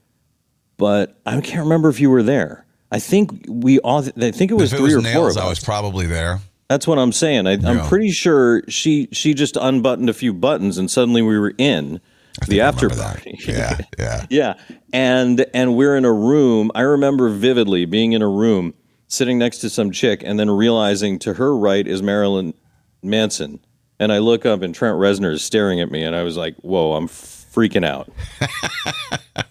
[0.77, 2.65] but I can't remember if you were there.
[2.91, 3.99] I think we all.
[3.99, 6.07] I think it was If it three was or four nails, of I was probably
[6.07, 6.39] there.
[6.69, 7.47] That's what I'm saying.
[7.47, 7.87] I, I'm Yeah.
[7.89, 12.01] pretty sure she she just unbuttoned a few buttons and suddenly we were in
[12.47, 13.37] the after party.
[13.47, 14.25] Yeah, yeah.
[14.29, 14.53] yeah,
[14.93, 16.69] and and we're in a room.
[16.75, 18.73] I remember vividly being in a room,
[19.07, 22.53] sitting next to some chick, and then realizing to her right is Marilyn
[23.01, 23.59] Manson,
[23.99, 26.55] and I look up and Trent Reznor is staring at me, and I was like,
[26.57, 28.11] "Whoa, I'm freaking out."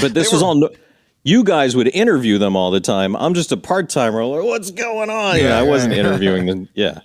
[0.00, 0.54] but this was all.
[0.54, 0.68] No,
[1.26, 3.16] you guys would interview them all the time.
[3.16, 4.24] I'm just a part timer.
[4.24, 5.38] Like, What's going on?
[5.38, 6.68] Yeah, I wasn't interviewing them.
[6.74, 7.00] Yeah.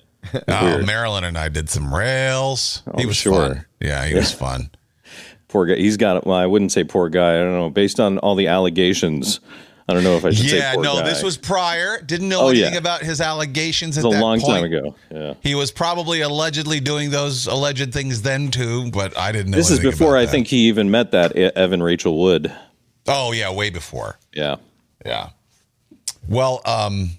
[0.48, 2.84] Oh, Marilyn and I did some rails.
[2.88, 3.34] Oh, he Oh, was sure.
[3.56, 3.66] fun.
[3.80, 4.70] Yeah, he was fun.
[5.48, 5.76] Poor guy.
[5.78, 6.28] He's got.
[6.28, 7.36] Well, I wouldn't say poor guy.
[7.36, 7.70] I don't know.
[7.72, 9.40] Based on all the allegations,
[9.90, 11.04] I don't know if I should say Yeah, no, guy.
[11.10, 12.00] this was prior.
[12.02, 12.80] Didn't know Oh, anything yeah.
[12.80, 14.54] about his allegations at It was a that long point.
[14.54, 14.96] time ago.
[15.12, 15.34] Yeah.
[15.42, 19.58] He was probably allegedly doing those alleged things then too, but I didn't know.
[19.58, 20.32] This is before I that.
[20.32, 22.54] think he even met that Evan Rachel Wood.
[23.08, 24.18] Oh yeah, way before.
[24.34, 24.58] Yeah.
[25.06, 25.30] Yeah.
[26.28, 27.12] Well, um,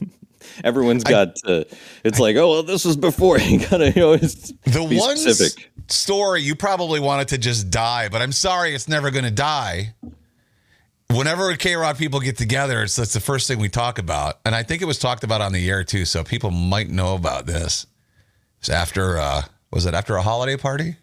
[0.64, 1.36] Everyone's got.
[1.44, 1.64] Uh,
[2.04, 3.38] it's like, oh well, this was before.
[3.40, 5.70] You gotta, you know, it's the one specific.
[5.88, 9.94] story you probably wanted to just die, but I'm sorry, it's never going to die.
[11.08, 14.54] Whenever K Rock people get together, it's that's the first thing we talk about, and
[14.54, 17.46] I think it was talked about on the air too, so people might know about
[17.46, 17.86] this.
[18.60, 19.42] It's after, uh,
[19.72, 20.96] was it after a holiday party?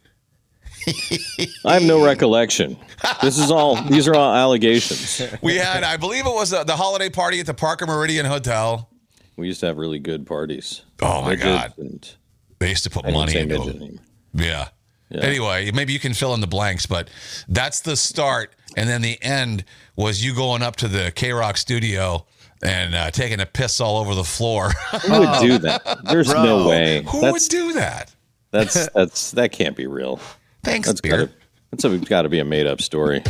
[1.66, 2.78] I have no recollection.
[3.22, 3.82] This is all.
[3.84, 5.22] These are all allegations.
[5.42, 8.90] We had, I believe it was uh, the holiday party at the Parker Meridien Hotel.
[9.36, 10.82] We used to have really good parties.
[11.02, 11.74] Oh, my Midget God.
[11.78, 12.16] and-
[12.60, 13.82] They used to put I didn't money say into midget them.
[13.84, 14.04] anymore.
[14.34, 14.68] Yeah.
[15.12, 17.10] Anyway, maybe you can fill in the blanks, but
[17.48, 18.54] that's the start.
[18.76, 19.64] And then the end
[19.96, 22.26] was you going up to the K Rock studio
[22.62, 24.70] and uh, taking a piss all over the floor.
[25.06, 26.00] Who would do that?
[26.04, 27.04] There's no way.
[27.08, 28.14] Who that's would do that?
[28.52, 30.20] that's that's that can't be real.
[30.64, 31.28] Thanks, That's beer.
[31.72, 33.24] gotta, that's got to be a made up story.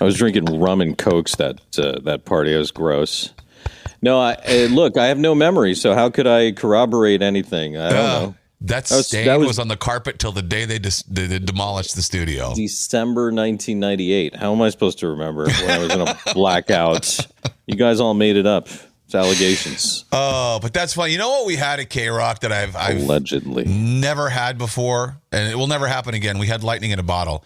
[0.00, 2.54] I was drinking rum and cokes that uh, that party.
[2.54, 3.32] It was gross.
[4.00, 7.76] No, I, uh, look, I have no memory, so how could I corroborate anything?
[7.76, 8.34] I don't Uh, know.
[8.62, 11.26] that was- stain that was, was- on the carpet till the day they, dis- they,
[11.26, 12.52] they demolished the studio.
[12.54, 14.36] December 1998.
[14.36, 17.18] How am I supposed to remember when I was in a blackout?
[17.66, 18.68] You guys all made it up.
[19.14, 21.10] Allegations, Oh, but that's fun.
[21.10, 23.64] You know what we had at K Rock that I've I've allegedly.
[23.64, 26.38] never had before, and it will never happen again.
[26.38, 27.44] We had lightning in a bottle.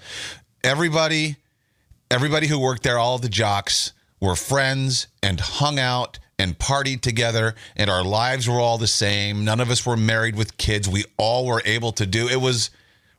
[0.64, 1.36] Everybody,
[2.10, 7.54] everybody who worked there, all the jocks were friends and hung out and partied together,
[7.76, 9.44] and our lives were all the same.
[9.44, 10.88] None of us were married with kids.
[10.88, 12.40] We all were able to do it.
[12.40, 12.70] Was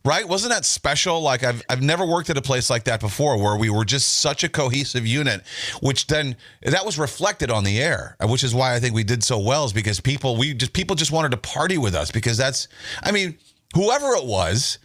[0.05, 0.27] right?
[0.27, 1.21] Wasn't that special?
[1.21, 4.19] Like I've I've never worked at a place like that before, where we were just
[4.19, 5.41] such a cohesive unit.
[5.81, 9.23] Which then that was reflected on the air, which is why I think we did
[9.23, 9.65] so well.
[9.65, 12.67] Is because people we just people just wanted to party with us because that's
[13.03, 13.37] I mean
[13.75, 14.79] whoever it was,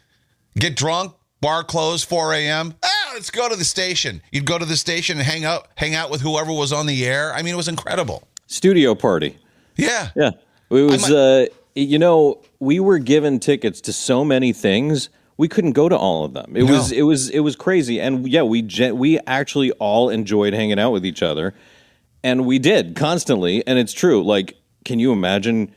[0.58, 2.74] get drunk, bar closed, 4 a.m.
[2.82, 4.20] Ah, let's go to the station.
[4.32, 7.06] You'd go to the station and hang out hang out with whoever was on the
[7.06, 7.32] air.
[7.34, 8.28] I mean it was incredible.
[8.46, 9.38] Studio party.
[9.76, 10.10] Yeah.
[10.14, 10.30] Yeah.
[10.70, 15.08] It was, might- uh, you know, we were given tickets to so many things.
[15.36, 16.56] We couldn't go to all of them.
[16.56, 18.00] It was, it was, it was crazy.
[18.00, 18.62] And yeah, we,
[18.92, 21.54] we actually all enjoyed hanging out with each other.
[22.22, 23.66] And we did constantly.
[23.66, 24.22] And it's true.
[24.22, 25.74] Like, can you imagine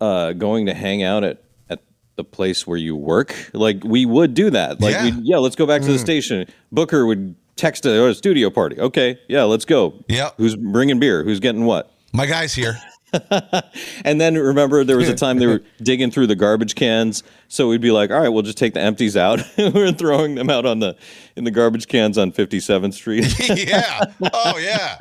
[0.00, 1.80] uh, going to hang out at, at
[2.16, 3.34] the place where you work?
[3.54, 4.80] Like, we would do that.
[4.80, 5.10] Like, Yeah.
[5.22, 5.86] yeah, let's go back Mm.
[5.86, 6.46] to the station.
[6.72, 8.80] Booker would text a, a studio party.
[8.80, 9.20] Okay.
[9.28, 10.02] Yeah, let's go.
[10.08, 10.34] Yep.
[10.38, 11.22] Who's bringing beer?
[11.22, 11.92] Who's getting what?
[12.12, 12.76] My guy's here.
[14.04, 17.22] And then remember, there was a time they were digging through the garbage cans.
[17.48, 19.40] So we'd be like, all right, we'll just take the empties out.
[19.58, 20.96] we were throwing them out on the
[21.36, 23.26] in the garbage cans on 57th Street.
[23.68, 24.04] yeah.
[24.32, 24.98] Oh yeah.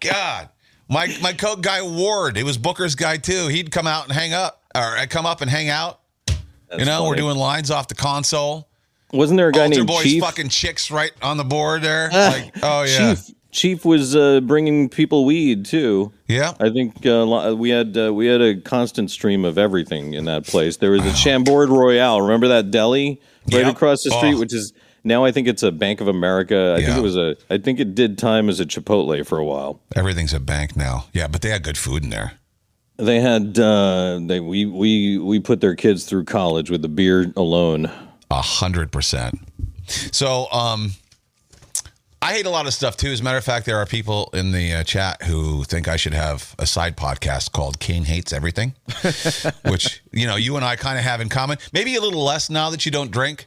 [0.00, 0.48] God.
[0.88, 3.46] My my coke guy Ward, it was Booker's guy too.
[3.46, 6.00] He'd come out and hang up, or I'd come up and hang out.
[6.76, 8.68] you know, we're doing lines off the console.
[9.12, 10.22] Wasn't there a guy Altar named boys Chief?
[10.22, 12.10] fucking chicks right on the board there.
[12.12, 16.12] Ah, like, oh yeah, Chief Chief was uh, bringing people weed too.
[16.28, 16.54] yeah.
[16.60, 20.46] I think uh, we had uh, we had a constant stream of everything in that
[20.46, 20.76] place.
[20.76, 22.20] There was a Chambord Royale.
[22.22, 23.20] Remember that deli
[23.52, 23.74] right Yep.
[23.74, 24.40] across the street, Oh.
[24.40, 24.72] which is
[25.02, 26.74] now I think it's a Bank of America.
[26.78, 29.44] I think it was a I think it did time as a Chipotle for a
[29.44, 29.80] while.
[29.96, 31.06] Everything's a bank now.
[31.12, 32.32] Yeah, but they had good food in there.
[32.98, 37.32] They had uh, they we we we put their kids through college with the beer
[37.34, 37.90] alone.
[38.30, 39.40] A hundred percent.
[40.12, 40.92] So, um,
[42.22, 43.08] I hate a lot of stuff too.
[43.08, 45.96] As a matter of fact, there are people in the uh, chat who think I
[45.96, 48.74] should have a side podcast called Kane Hates Everything,
[49.64, 51.56] which, you know, you and I kind of have in common.
[51.72, 53.46] Maybe a little less now that you don't drink.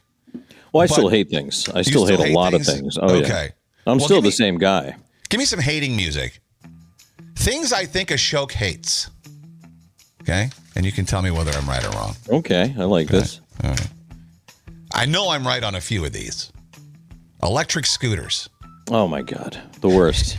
[0.71, 1.69] Well, I still hate things.
[1.69, 2.67] I still, still hate, hate a lot things?
[2.67, 2.97] of things.
[2.99, 3.49] Oh yeah.
[3.85, 4.95] I'm Well, still the me- same guy.
[5.29, 6.39] Give me some hating music.
[7.35, 9.09] Things I think Ashok hates.
[10.21, 10.49] Okay.
[10.75, 12.15] And you can tell me whether I'm right or wrong.
[12.27, 13.39] Okay, I like this.
[14.95, 16.51] I know I'm right on a few of these.
[17.43, 18.49] Electric scooters.
[18.89, 20.37] Oh my god, the worst.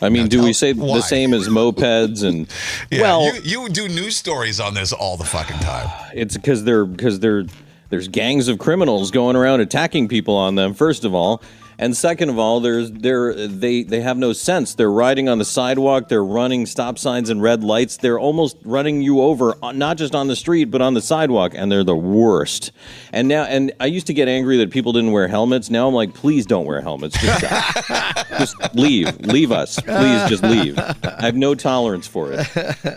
[0.00, 0.94] I mean, Now do we say why?
[0.96, 2.46] the same as mopeds and
[2.90, 5.88] Yeah, well, you, you do news stories on this all the fucking time.
[6.14, 7.44] it's because they're because they're
[7.90, 11.42] there's gangs of criminals going around attacking people on them first of all
[11.78, 14.74] and second of all there's they're they they have no sense.
[14.74, 19.02] They're riding on the sidewalk they're running stop signs and red lights they're almost running
[19.02, 21.96] you over uh, not just on the street but on the sidewalk and they're the
[21.96, 22.72] worst.
[23.12, 25.70] And now and i used to get angry that people didn't wear helmets.
[25.70, 27.16] Now i'm like please don't wear helmets.
[27.20, 27.40] Just,
[28.38, 29.80] just leave leave us.
[29.80, 30.78] Please just leave.
[30.78, 32.46] I have no tolerance for it.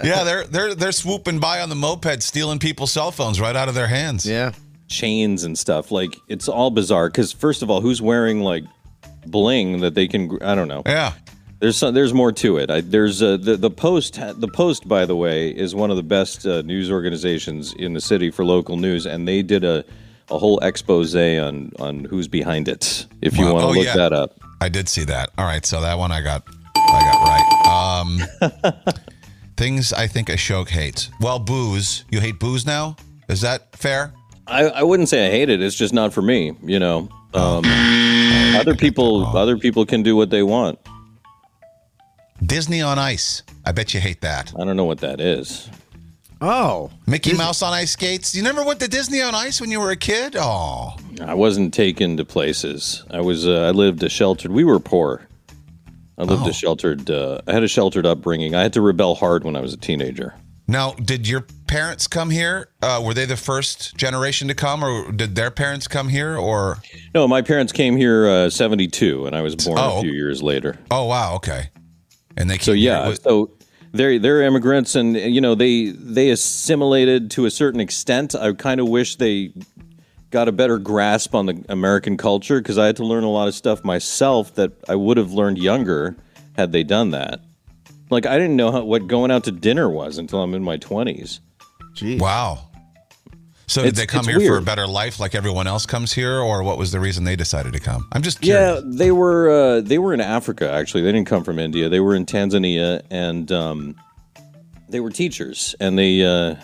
[0.03, 3.67] Yeah, they're they're they're swooping by on the moped, stealing people's cell phones right out
[3.69, 4.25] of their hands.
[4.25, 4.51] Yeah.
[4.91, 5.89] Chains and stuff.
[5.91, 7.07] Like it's all bizarre.
[7.09, 8.63] Because first of all, who's wearing like
[9.25, 10.37] bling that they can?
[10.43, 10.83] I don't know.
[10.85, 11.13] Yeah.
[11.59, 12.71] There's some, there's more to it.
[12.71, 16.03] I, there's uh, the the post the post by the way is one of the
[16.03, 19.83] best uh, news organizations in the city for local news, and they did a
[20.31, 23.05] a whole expose on on who's behind it.
[23.21, 23.53] If you Wow.
[23.53, 23.95] want to Oh, look yeah.
[23.95, 24.39] that up.
[24.59, 25.29] I did see that.
[25.37, 26.43] All right, so that one I got
[26.75, 27.47] I got right.
[28.49, 28.83] Um
[29.57, 31.09] things I think Ashok hates.
[31.19, 32.05] Well, booze.
[32.09, 32.95] You hate booze now?
[33.29, 34.13] Is that fair?
[34.51, 35.61] I, I wouldn't say I hate it.
[35.61, 36.53] It's just not for me.
[36.63, 37.09] You know.
[37.33, 37.63] Um,
[38.55, 40.77] other people other people can do what they want.
[42.45, 43.43] Disney on Ice.
[43.65, 44.51] I bet you hate that.
[44.59, 45.69] I don't know what that is.
[46.43, 46.89] Oh.
[47.05, 48.33] Mickey Mouse on ice skates.
[48.33, 50.35] You never went to Disney on Ice when you were a kid?
[50.37, 50.95] Oh.
[51.21, 53.03] I wasn't taken to places.
[53.11, 53.47] I was.
[53.47, 54.51] Uh, I lived a sheltered.
[54.51, 55.27] We were poor.
[56.17, 56.49] I lived Oh.
[56.49, 57.09] a sheltered.
[57.11, 58.55] Uh, I had a sheltered upbringing.
[58.55, 60.33] I had to rebel hard when I was a teenager.
[60.71, 62.69] Now, did your parents come here?
[62.81, 66.37] Uh, were they the first generation to come, or did their parents come here?
[66.37, 66.77] Or
[67.13, 69.97] No, my parents came here uh, '72, and I was born Oh.
[69.99, 70.79] a few years later.
[70.89, 71.71] oh wow, okay.
[72.37, 73.51] and they So came here yeah, with- so
[73.91, 78.33] they're they're immigrants, and you know they they assimilated to a certain extent.
[78.33, 79.51] I kind of wish they
[80.29, 83.49] got a better grasp on the American culture because I had to learn a lot
[83.49, 86.15] of stuff myself that I would have learned younger
[86.55, 87.41] had they done that.
[88.11, 90.77] Like I didn't know how, what going out to dinner was until I'm in my
[90.77, 91.39] twenties.
[91.93, 92.17] Gee.
[92.17, 92.67] wow.
[93.67, 96.11] So did It's- they come it's here for a better life, like everyone else comes
[96.11, 98.05] here, or what was the reason they decided to come?
[98.11, 101.03] I'm just Yeah, they were uh, they were in Africa actually.
[101.03, 101.87] They didn't come from India.
[101.87, 103.95] They were in Tanzania and um,
[104.89, 105.73] they were teachers.
[105.79, 106.55] And they uh,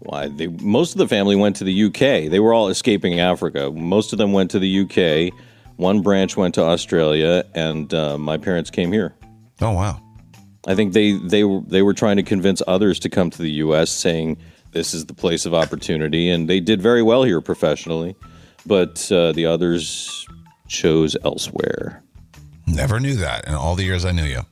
[0.00, 2.30] why they most of the family went to the UK.
[2.30, 3.70] They were all escaping Africa.
[3.70, 5.32] Most of them went to the UK.
[5.76, 9.14] One branch went to Australia, and uh, my parents came here.
[9.60, 10.00] Oh wow.
[10.66, 13.50] I think they they were they were trying to convince others to come to the
[13.52, 14.38] U.S., saying
[14.72, 18.16] this is the place of opportunity, and they did very well here professionally.
[18.66, 20.26] But uh, the others
[20.68, 22.02] chose elsewhere.
[22.66, 24.42] Never knew that in all the years I knew you.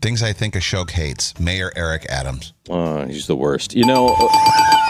[0.00, 1.38] Things I think Ashok hates.
[1.38, 2.54] Mayor Eric Adams.
[2.70, 3.74] Oh, he's the worst.
[3.74, 4.16] You know,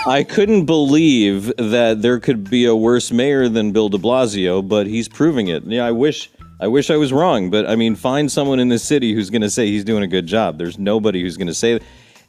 [0.06, 4.86] I couldn't believe that there could be a worse mayor than Bill De Blasio, but
[4.86, 5.64] he's proving it.
[5.64, 6.30] Yeah, I wish.
[6.60, 9.42] I wish I was wrong, but I mean, find someone in the city who's going
[9.42, 10.58] to say he's doing a good job.
[10.58, 11.80] There's nobody who's going to say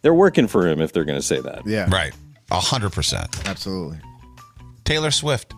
[0.02, 1.66] they're working for him if they're going to say that.
[1.68, 1.88] Yeah.
[1.92, 2.14] Right.
[2.50, 3.28] A hundred percent.
[3.48, 4.00] Absolutely.
[4.86, 5.54] Taylor Swift.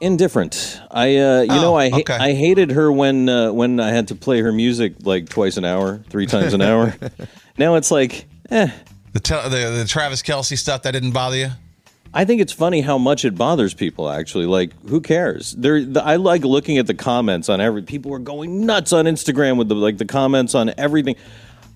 [0.00, 0.80] Indifferent.
[0.90, 2.14] I, uh, you Oh, know, I ha- okay.
[2.14, 5.66] I hated her when uh, when I had to play her music like twice an
[5.66, 6.94] hour, three times an hour.
[7.58, 8.70] now it's like, eh.
[9.12, 11.48] The, te- the the Travis Kelce stuff that didn't bother you?
[12.12, 14.10] I think it's funny how much it bothers people.
[14.10, 15.52] Actually, like who cares?
[15.52, 17.82] There, the, I like looking at the comments on every.
[17.82, 21.14] People are going nuts on Instagram with the like the comments on everything.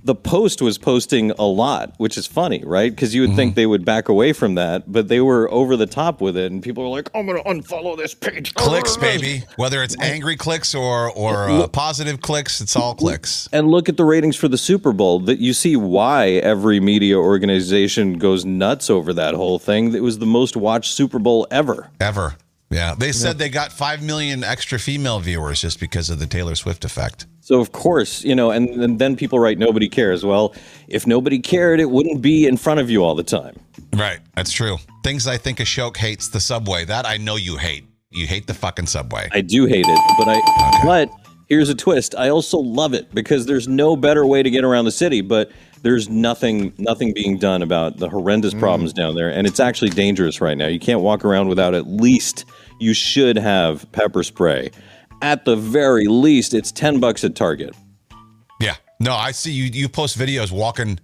[0.05, 2.91] The post was posting a lot, which is funny, right?
[2.91, 3.37] Because you would Mm-hmm.
[3.37, 6.53] think they would back away from that, but they were over the top with it,
[6.53, 9.45] and people were like, "I'm going to unfollow this page." Clicks, baby.
[9.57, 13.49] Whether it's angry clicks or or uh, positive clicks, it's all clicks.
[13.53, 15.21] And look at the ratings for the Super Bowl.
[15.21, 19.95] That you see why every media organization goes nuts over that whole thing.
[19.95, 21.91] It was the most watched Super Bowl ever.
[22.01, 22.37] Ever.
[22.71, 22.95] Yeah.
[22.99, 26.85] They said they got five million extra female viewers just because of the Taylor Swift
[26.85, 27.27] effect.
[27.41, 30.25] So of course, you know, and, and then people write nobody cares.
[30.25, 30.55] Well,
[30.89, 33.55] if nobody cared, it wouldn't be in front of you all the time.
[33.95, 34.19] Right.
[34.35, 34.79] That's true.
[35.03, 36.85] Things I think Ashok hates the subway.
[36.85, 37.85] That I know you hate.
[38.11, 39.29] You hate the fucking subway.
[39.33, 40.41] I do hate it, but I
[40.85, 41.11] but
[41.49, 42.15] here's a twist.
[42.17, 45.51] I also love it because there's no better way to get around the city, but
[45.83, 48.59] there's nothing nothing being done about the horrendous mm.
[48.59, 50.67] problems down there and it's actually dangerous right now.
[50.67, 52.47] You can't walk around without at least
[52.81, 54.71] you should have pepper spray.
[55.23, 57.75] At the very least, it's 10 bucks at Target.
[58.61, 58.77] Yeah.
[59.01, 59.65] No, I see you.
[59.65, 60.99] You post videos walking,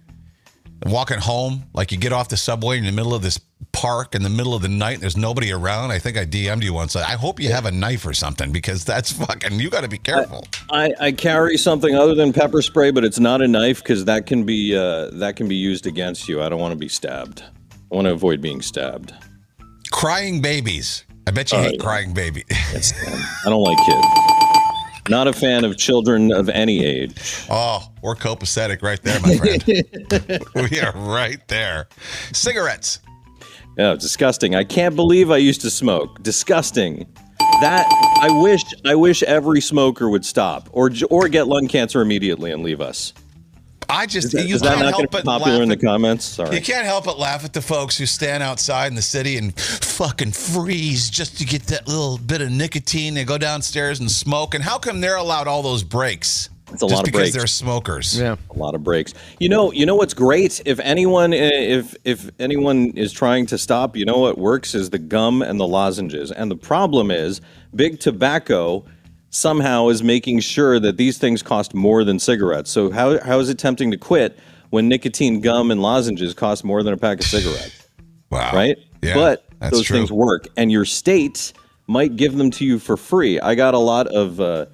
[0.85, 1.63] walking home.
[1.73, 3.39] Like you get off the subway in the middle of this
[3.71, 4.95] park in the middle of the night.
[4.95, 5.91] And there's nobody around.
[5.91, 6.95] I think I DM'd you once.
[6.95, 9.59] I hope you have a knife or something because that's fucking.
[9.59, 10.45] You got to be careful.
[10.69, 14.25] I, I carry something other than pepper spray, but it's not a knife because that
[14.25, 16.41] can be uh, that can be used against you.
[16.41, 17.43] I don't want to be stabbed.
[17.91, 19.13] I want to avoid being stabbed.
[19.91, 21.05] crying babies.
[21.27, 21.83] I bet you Oh, hate yeah.
[21.83, 22.43] crying baby.
[22.51, 22.81] I
[23.45, 24.07] don't like kids.
[25.09, 27.45] Not a fan of children of any age.
[27.49, 30.43] oh, we're copacetic right there, my friend.
[30.71, 31.87] we are right there.
[32.33, 32.99] Cigarettes.
[33.77, 34.55] It's disgusting.
[34.55, 36.21] I can't believe I used to smoke.
[36.21, 37.11] Disgusting.
[37.61, 37.85] That
[38.21, 42.63] I wish I wish every smoker would stop or or get lung cancer immediately and
[42.63, 43.13] leave us.
[43.91, 45.75] I just Is that, you is can't not help to be but popular in the
[45.75, 46.25] at- comments?
[46.25, 46.55] Sorry.
[46.55, 49.53] You can't help but laugh at the folks who stand outside in the city and
[49.59, 53.13] fucking freeze just to get that little bit of nicotine.
[53.13, 54.55] They go downstairs and smoke.
[54.55, 56.49] And how come they're allowed all those breaks?
[56.73, 57.35] It's a just lot of breaks because breaks.
[57.35, 58.17] they're smokers.
[58.17, 58.37] Yeah.
[58.49, 59.13] a lot of breaks.
[59.41, 60.61] You know, you know what's great?
[60.65, 64.89] If anyone, eh, if if anyone is trying to stop, you know what works is
[64.89, 66.31] the gum and the lozenges.
[66.31, 67.41] And the problem is,
[67.75, 68.85] big tobacco
[69.31, 72.69] somehow is making sure that these things cost more than cigarettes.
[72.69, 74.37] So how how is it tempting to quit
[74.69, 77.87] when nicotine gum and lozenges cost more than a pack of cigarettes?
[78.29, 78.51] Wow.
[78.53, 78.77] right?
[79.01, 79.97] Yeah, but that's those true.
[79.97, 81.53] things work, and your state
[81.87, 83.39] might give them to you for free.
[83.39, 84.39] I got a lot of.
[84.39, 84.67] Uh,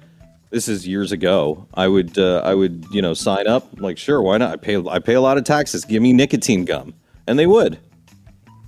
[0.50, 1.66] this is years ago.
[1.74, 3.70] I would, uh, I would, you know, sign up.
[3.76, 4.50] I'm like, sure, why not?
[4.50, 5.84] I pay, I pay a lot of taxes.
[5.84, 6.94] Give me nicotine gum,
[7.26, 7.78] and they would.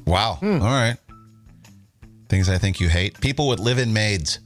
[0.06, 0.34] Wow.
[0.40, 0.60] Hmm.
[0.60, 0.98] All right.
[2.28, 3.18] Things I think you hate.
[3.22, 4.40] People with live-in maids.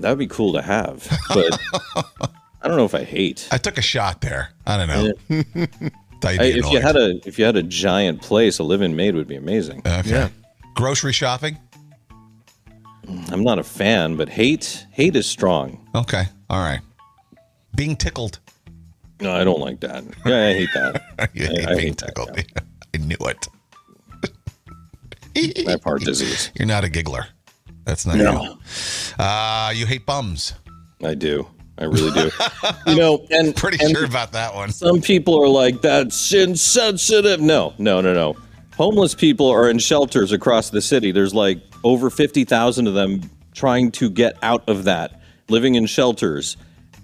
[0.00, 1.58] That would be cool to have, but
[2.62, 3.48] I don't know if I hate.
[3.50, 4.50] I took a shot there.
[4.66, 5.12] I don't know.
[6.20, 9.14] Thought I, if you had a, if you had a giant place, a live-in maid
[9.14, 9.82] would be amazing.
[9.84, 10.10] Uh, okay.
[10.10, 10.28] Yeah.
[10.74, 11.58] Grocery shopping.
[13.06, 15.86] Mm, I'm not a fan, but hate, hate is strong.
[15.94, 16.24] Okay.
[16.50, 16.80] All right.
[17.74, 18.40] Being tickled.
[19.20, 20.04] No, I don't like that.
[20.24, 21.30] Yeah, I hate that.
[21.34, 22.44] you hate I being hate that, tickled.
[22.94, 23.48] I knew it.
[25.36, 26.50] I have heart disease.
[26.54, 27.26] You're not a giggler.
[27.88, 28.42] That's not No.
[28.42, 28.58] you.
[29.24, 30.52] Uh, you hate bums.
[31.02, 31.48] I do.
[31.78, 32.30] I really do.
[32.86, 34.70] you know, and Pretty and sure about that one.
[34.72, 37.40] some people are like that's insensitive.
[37.40, 38.36] No, no, no, no.
[38.76, 41.12] Homeless people are in shelters across the city.
[41.12, 43.22] There's like over fifty thousand of them
[43.54, 46.56] trying to get out of that, living in shelters,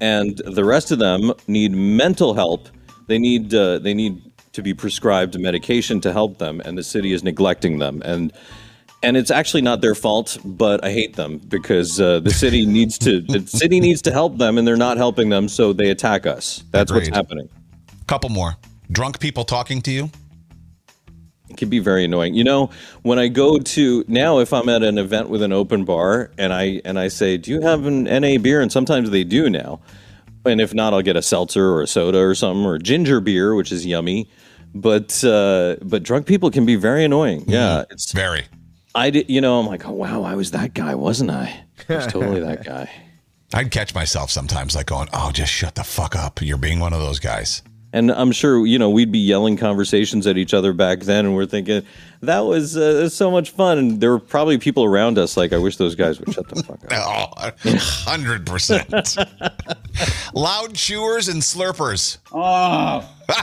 [0.02, 2.68] and the rest of them need mental help.
[3.06, 4.20] They need uh, they need
[4.52, 8.02] to be prescribed medication to help them, and the city is neglecting them.
[8.04, 8.32] And
[9.04, 12.98] and it's actually not their fault, but I hate them because uh, the city needs
[12.98, 16.26] to the city needs to help them, and they're not helping them, so they attack
[16.26, 16.64] us.
[16.70, 17.08] That's Agreed.
[17.08, 17.48] what's happening.
[18.06, 18.56] Couple more.
[18.90, 20.10] Drunk people talking to you.
[21.50, 22.34] It can be very annoying.
[22.34, 22.70] You know,
[23.02, 26.52] when I go to now, if I'm at an event with an open bar and
[26.52, 29.80] I and I say, "Do you have an NA beer?" and sometimes they do now,
[30.44, 33.54] and if not, I'll get a seltzer or a soda or something or ginger beer,
[33.54, 34.30] which is yummy.
[34.74, 37.44] But uh, but drunk people can be very annoying.
[37.46, 38.46] Yeah, it's Very.
[38.94, 39.28] I did.
[39.28, 41.64] You know, I'm like, oh wow, I was that guy, wasn't I?
[41.88, 42.90] I was totally that guy.
[43.52, 46.40] I'd catch myself sometimes like going, "Oh, just shut the fuck up.
[46.42, 47.62] You're being one of those guys."
[47.94, 51.34] And I'm sure, you know, we'd be yelling conversations at each other back then, and
[51.36, 51.86] we're thinking,
[52.22, 53.78] that was uh, so much fun.
[53.78, 56.60] And there were probably people around us like, I wish those guys would shut the
[56.64, 56.92] fuck up.
[56.92, 57.26] Oh,
[57.62, 60.34] 100%.
[60.34, 62.18] Loud chewers and slurpers.
[62.32, 63.08] Oh.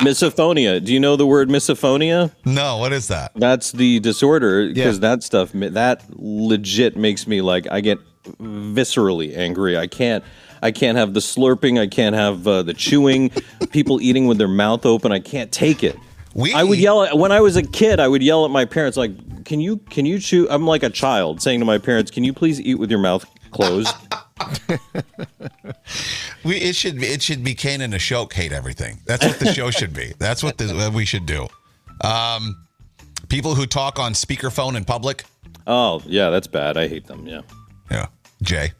[0.00, 0.82] misophonia.
[0.84, 2.30] Do you know the word misophonia?
[2.44, 3.32] No, what is that?
[3.34, 5.10] That's the disorder because Yeah.
[5.10, 7.98] that stuff, that legit makes me like, I get
[8.40, 9.76] viscerally angry.
[9.76, 10.22] I can't.
[10.62, 11.78] I can't have the slurping.
[11.80, 13.30] I can't have uh, the chewing.
[13.70, 15.12] People eating with their mouth open.
[15.12, 15.96] I can't take it.
[16.34, 18.00] We- I would yell at when I was a kid.
[18.00, 20.88] I would yell at my parents like, "Can you can you chew?" I'm like a
[20.90, 23.94] child saying to my parents, "Can you please eat with your mouth closed?"
[26.44, 29.00] We it should be it should be Kane and Ashok hate everything.
[29.06, 30.12] That's what the show should be.
[30.18, 31.46] That's what, the, what we should do.
[32.02, 32.66] Um,
[33.28, 35.24] people who talk on speakerphone in public.
[35.68, 36.76] oh yeah, that's bad.
[36.76, 37.26] I hate them.
[37.28, 37.42] Yeah.
[37.90, 38.06] Yeah,
[38.42, 38.72] Jay,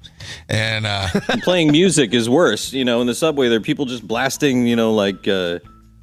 [0.49, 1.09] and uh,
[1.43, 2.73] Playing music is worse.
[2.73, 4.67] You know, in the subway, there are people just blasting.
[4.67, 5.61] You know, like uh,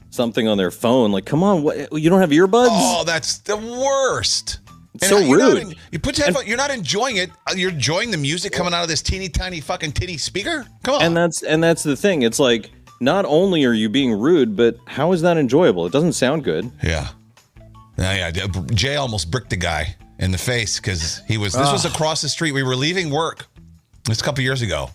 [0.10, 1.12] something on their phone.
[1.12, 1.92] Like, come on, what?
[1.94, 2.68] You don't have earbuds?
[2.72, 4.60] oh, that's the worst.
[5.02, 5.62] so you're not rude.
[5.68, 7.30] en- you put your headphone, you're not enjoying it.
[7.50, 10.66] Uh, You're enjoying the music coming out of this teeny tiny fucking titty speaker.
[10.84, 11.02] Come on.
[11.04, 12.24] and that's and that's the thing.
[12.24, 15.86] It's like not only are you being rude, but how is that enjoyable?
[15.86, 16.70] It doesn't sound good.
[16.84, 17.10] Yeah.
[17.98, 18.48] Yeah, yeah.
[18.74, 21.54] Jay almost bricked the guy in the face because he was.
[21.54, 21.90] This was ah.
[21.90, 22.52] across the street.
[22.52, 23.48] We were leaving work.
[24.06, 24.90] This a couple years ago,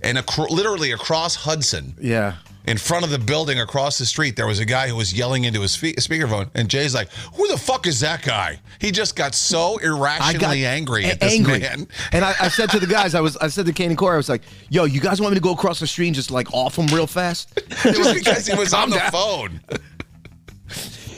[0.00, 2.34] and acro- literally across Hudson, Yeah.
[2.66, 5.44] in front of the building across the street, there was a guy who was yelling
[5.44, 9.16] into his fe- speakerphone, and Jay's like, "Who the fuck is that guy?" He just
[9.16, 11.60] got so irrationally angry a- at this angry.
[11.60, 11.88] man.
[12.12, 14.14] And I, I said to the guys, I was, I said to Kane and Corey,
[14.14, 16.30] I was like, "Yo, you guys want me to go across the street and just
[16.30, 19.10] like off him real fast?" just because he was on the down.
[19.10, 19.60] phone.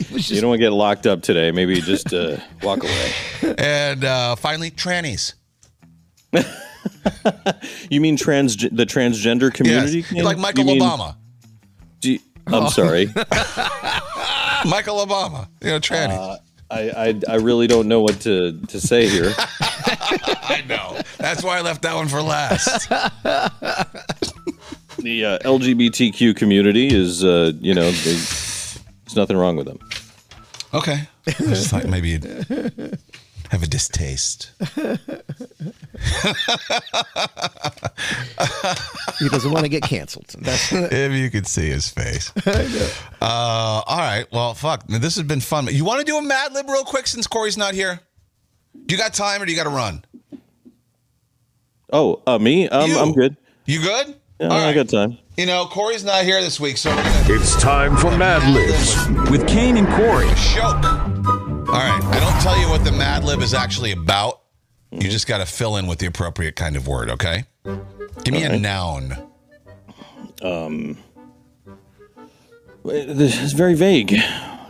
[0.09, 1.51] It was You don't want to get locked up today.
[1.51, 3.11] Maybe just uh, walk away.
[3.57, 5.33] And uh, finally, trannies.
[7.91, 10.03] You mean trans the transgender community?
[10.11, 10.23] Yes.
[10.23, 11.15] Like Michael You mean- Obama.
[11.99, 13.05] do you- I'm sorry.
[14.65, 15.47] Michael Obama.
[15.61, 16.39] You know, trannies.
[16.71, 19.31] I, I I really don't know what to to say here.
[19.37, 20.97] I know.
[21.19, 22.89] That's why I left that one for last.
[24.99, 29.79] The uh, LGBTQ community is, uh, you know, they, there's nothing wrong with them.
[30.73, 31.07] Okay.
[31.27, 32.23] I just thought maybe you'd
[33.49, 34.51] have a distaste.
[39.19, 40.27] he doesn't want to get canceled.
[40.39, 42.31] That's, If you could see his face.
[43.23, 44.25] Uh, all right.
[44.31, 44.89] Well, fuck.
[44.89, 45.67] Now, This has been fun.
[45.67, 47.99] You want to do a Mad Lib real quick since Corey's not here?
[48.87, 50.03] Do you got time or do you got to run?
[51.93, 52.67] Oh, uh, me?
[52.67, 53.37] Um, I'm good.
[53.65, 54.15] You good?
[54.39, 55.19] Yeah, All I got time.
[55.41, 58.47] You know, Corey's not here this week, so we're going to It's time for Mad
[58.53, 60.27] Libs with Kane and Corey.
[60.35, 60.85] choke.
[60.85, 61.99] All right.
[61.99, 64.41] I don't tell you what the Mad Lib is actually about.
[64.91, 67.45] You just got to fill in with the appropriate kind of word, okay?
[68.23, 69.13] Give me a noun.
[70.43, 70.99] Um
[72.85, 74.15] this it's very vague.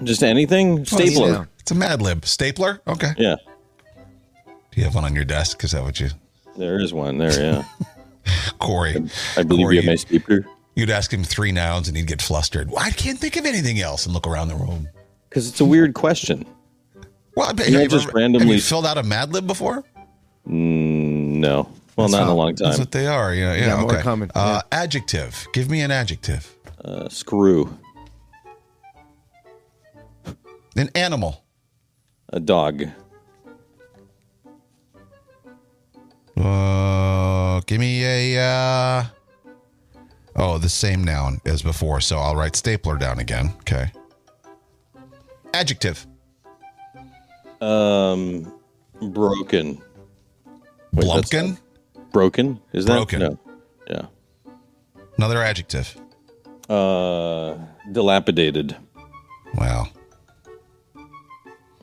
[0.03, 0.85] Just anything?
[0.85, 1.27] Stapler.
[1.27, 1.45] yeah.
[1.59, 2.23] It's a Mad Lib.
[2.23, 2.79] Stapler?
[2.87, 3.11] Okay.
[3.17, 3.35] Yeah.
[4.45, 5.65] Do you have one on your desk?
[5.65, 6.11] Is that what you,
[6.55, 7.63] There is one there, yeah.
[8.59, 8.95] Corey?
[9.35, 10.45] I believe Corey, you have my stapler.
[10.75, 12.69] You'd ask him three nouns and he'd get flustered.
[12.69, 14.87] Well, I can't think of anything else and look around the room.
[15.29, 16.45] Because it's a weird question.
[17.35, 19.33] Well, I bet You have you just ever- randomly- Have you filled out a Mad
[19.33, 19.83] Lib before?
[20.45, 21.69] No.
[21.95, 22.67] Well, not in a long time.
[22.69, 23.33] That's what they are.
[23.33, 23.65] Yeah, yeah.
[23.67, 24.01] Yeah, more okay.
[24.01, 25.45] common, Uh, Adjective.
[25.53, 26.55] Give me an adjective.
[26.83, 27.77] Uh, screw.
[30.77, 31.43] An animal.
[32.33, 32.85] A dog.
[36.37, 39.11] Uh, give me a.
[40.35, 42.01] Oh, the same noun as before.
[42.01, 43.53] So I'll write stapler down again.
[43.59, 43.91] Okay.
[45.53, 46.05] Adjective.
[47.59, 48.53] Um,
[49.01, 49.81] broken.
[50.93, 51.59] Wait, Blumpkin.
[52.11, 52.59] Broken?
[52.73, 52.93] Is that?
[52.93, 53.19] Broken.
[53.19, 53.39] No.
[53.89, 54.05] Yeah.
[55.17, 55.95] Another adjective.
[56.69, 57.57] Uh,
[57.91, 58.75] dilapidated.
[59.55, 59.87] Wow.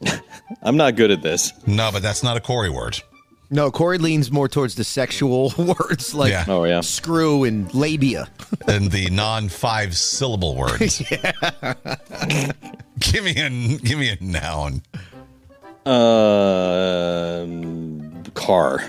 [0.62, 1.52] I'm not good at this.
[1.66, 3.00] No, but that's not a Corey word.
[3.50, 6.44] No, Corey leans more towards the sexual words like Yeah.
[6.48, 6.80] Oh yeah.
[6.82, 8.28] screw and labia.
[8.66, 10.98] and the non-five syllable words.
[13.00, 14.82] give me a give me a noun.
[17.28, 18.84] Um, car.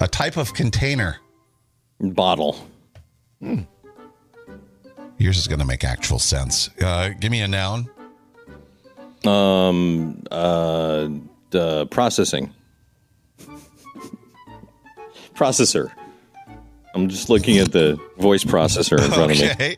[0.00, 1.16] A type of container.
[2.00, 2.56] Bottle.
[5.18, 6.70] Yours is going to make actual sense.
[6.80, 7.88] Uh, give me a noun.
[9.24, 11.08] Um, uh,
[11.52, 12.52] the processing.
[15.34, 15.92] Processor.
[16.94, 19.50] I'm just looking at the voice processor in front of me.
[19.50, 19.76] Okay.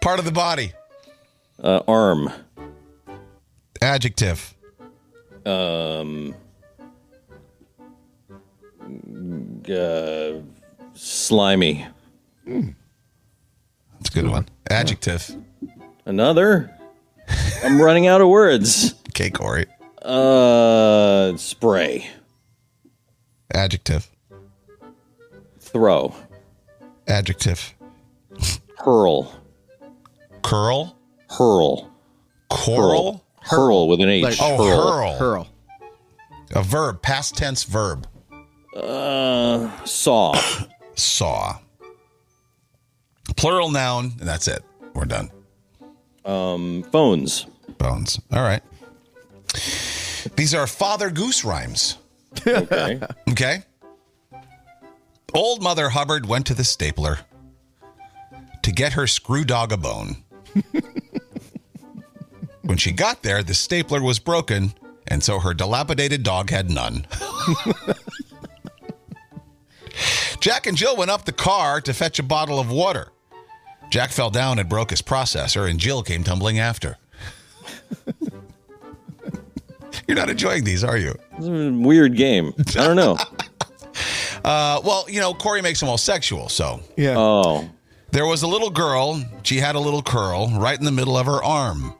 [0.00, 0.72] Part of the body.
[1.62, 2.30] Uh, arm.
[3.80, 4.54] Adjective.
[5.46, 6.34] Um,
[9.68, 10.32] uh,
[10.94, 11.86] slimy.
[12.46, 14.48] That's a good one.
[14.68, 15.36] Adjective.
[16.04, 16.70] Another.
[17.64, 18.94] I'm running out of words.
[19.08, 19.66] Okay, Corey.
[20.04, 22.08] Uh, spray.
[23.54, 24.08] Adjective.
[25.60, 26.14] Throw.
[27.06, 27.74] Adjective.
[28.78, 29.32] Hurl.
[30.42, 30.96] Curl.
[31.30, 31.90] Hurl.
[32.50, 33.24] Coral.
[33.40, 34.24] Hurl with an H.
[34.24, 34.92] Like- Oh, hurl.
[34.92, 35.14] hurl.
[35.14, 35.48] Hurl.
[36.54, 37.00] A verb.
[37.02, 38.06] Past tense verb.
[38.76, 40.34] Uh, saw.
[40.94, 41.58] Saw.
[43.36, 44.12] Plural noun.
[44.18, 44.62] And that's it.
[44.94, 45.30] We're done.
[46.24, 47.46] Um, phones.
[47.78, 48.20] Bones.
[48.30, 48.62] All right.
[50.36, 51.98] These are Father Goose rhymes.
[52.46, 53.00] Okay.
[53.30, 53.62] Okay.
[55.34, 57.20] Old Mother Hubbard went to the stapler
[58.62, 60.16] to get her screw dog a bone.
[62.62, 64.74] when she got there, the stapler was broken,
[65.08, 67.06] and so her dilapidated dog had none.
[70.40, 73.08] Jack and Jill went up the car to fetch a bottle of water.
[73.90, 76.98] Jack fell down and broke his processor, and Jill came tumbling after.
[80.06, 81.14] You're not enjoying these, are you?
[81.38, 82.52] Weird game.
[82.78, 83.16] I don't know.
[84.44, 87.14] Uh, well, you know, Corey makes them all sexual, so Yeah.
[87.16, 87.68] Oh,
[88.10, 89.22] There was a little girl.
[89.44, 91.94] She had a little curl right in the middle of her arm.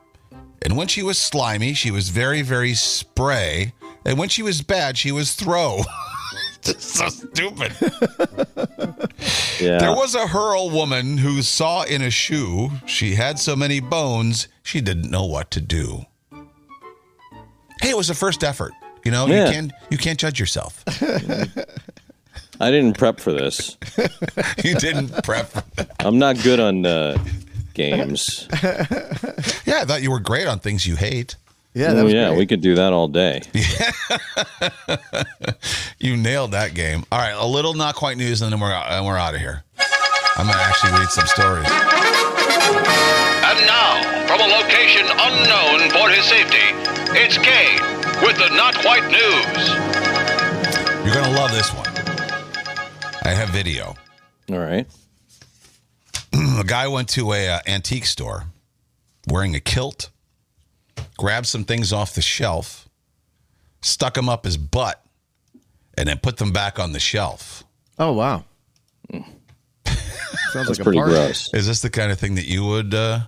[0.62, 3.72] And when she was slimy, she was very, very spray.
[4.04, 5.82] And when she was bad, she was throw.
[6.62, 7.72] Just so stupid.
[9.60, 9.78] yeah.
[9.78, 14.48] There was a hurl woman who saw in a shoe she had so many bones
[14.62, 16.06] she didn't know what to do.
[17.82, 18.72] Hey, it was the first effort.
[19.04, 19.46] You know, Yeah.
[19.46, 20.82] you can't you can't judge yourself.
[22.60, 23.76] I didn't prep for this.
[24.64, 25.48] you didn't prep.
[25.48, 25.90] for that.
[26.00, 27.18] I'm not good on uh,
[27.74, 28.48] games.
[29.64, 31.36] Yeah, I thought you were great on things you hate.
[31.74, 32.38] yeah, that Oh, was yeah, great.
[32.38, 33.40] we could do that all day.
[35.98, 37.04] You nailed that game.
[37.10, 39.62] All right, a little not quite news, and then we're and we're out of here.
[40.36, 41.66] I'm gonna actually read some stories.
[43.42, 46.74] And now, from a location unknown for his safety,
[47.14, 47.80] it's Kane
[48.22, 49.68] with the Not Quite News.
[51.04, 51.86] You're gonna love this one.
[53.24, 53.94] I have video.
[54.50, 54.86] All right.
[56.32, 58.44] A guy went to a uh, antique store
[59.28, 60.10] wearing a kilt,
[61.18, 62.88] grabbed some things off the shelf,
[63.82, 65.04] stuck them up his butt,
[65.96, 67.64] and then put them back on the shelf.
[67.98, 68.44] Oh wow.
[69.12, 69.26] Sounds
[70.54, 71.12] That's like a pretty party.
[71.14, 71.52] gross.
[71.54, 72.94] Is this the kind of thing that you would?
[72.94, 73.20] Uh,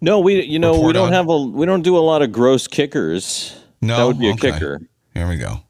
[0.00, 1.12] No, we you know we don't on.
[1.12, 3.54] have a we don't do a lot of gross kickers.
[3.82, 4.52] no, that would be a Okay.
[4.52, 4.80] kicker.
[5.14, 5.62] Here we go.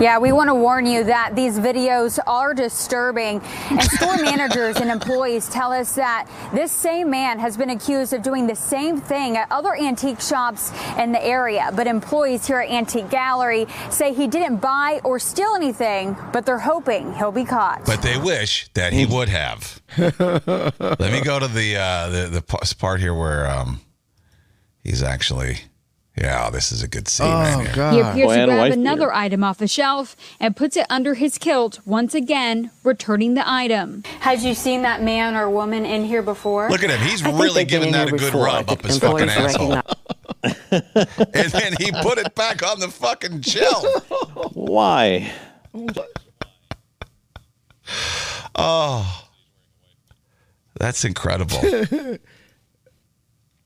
[0.00, 3.40] Yeah, we want to warn you that these videos are disturbing.
[3.70, 8.22] And store managers and employees tell us that this same man has been accused of
[8.22, 11.70] doing the same thing at other antique shops in the area.
[11.76, 16.58] But employees here at Antique Gallery say he didn't buy or steal anything, but they're
[16.58, 17.84] hoping he'll be caught.
[17.84, 19.80] But they wish that he would have.
[19.98, 23.80] Let me go to the uh, the the part here where um,
[24.82, 25.58] he's actually.
[26.16, 27.72] Yeah, this is a good scene right Oh here.
[27.74, 27.94] god.
[27.94, 29.14] He appears Boy, to grab another beater.
[29.14, 34.02] item off the shelf and puts it under his kilt, once again returning the item.
[34.20, 36.68] Has you seen that man or woman in here before?
[36.68, 37.00] Look at him.
[37.00, 38.44] He's I really giving that a good before.
[38.44, 39.72] Rub up his fucking employees asshole.
[40.42, 43.84] and then he put it back on the fucking shelf.
[44.54, 45.32] Why?
[48.54, 49.28] Oh.
[50.78, 51.58] That's incredible.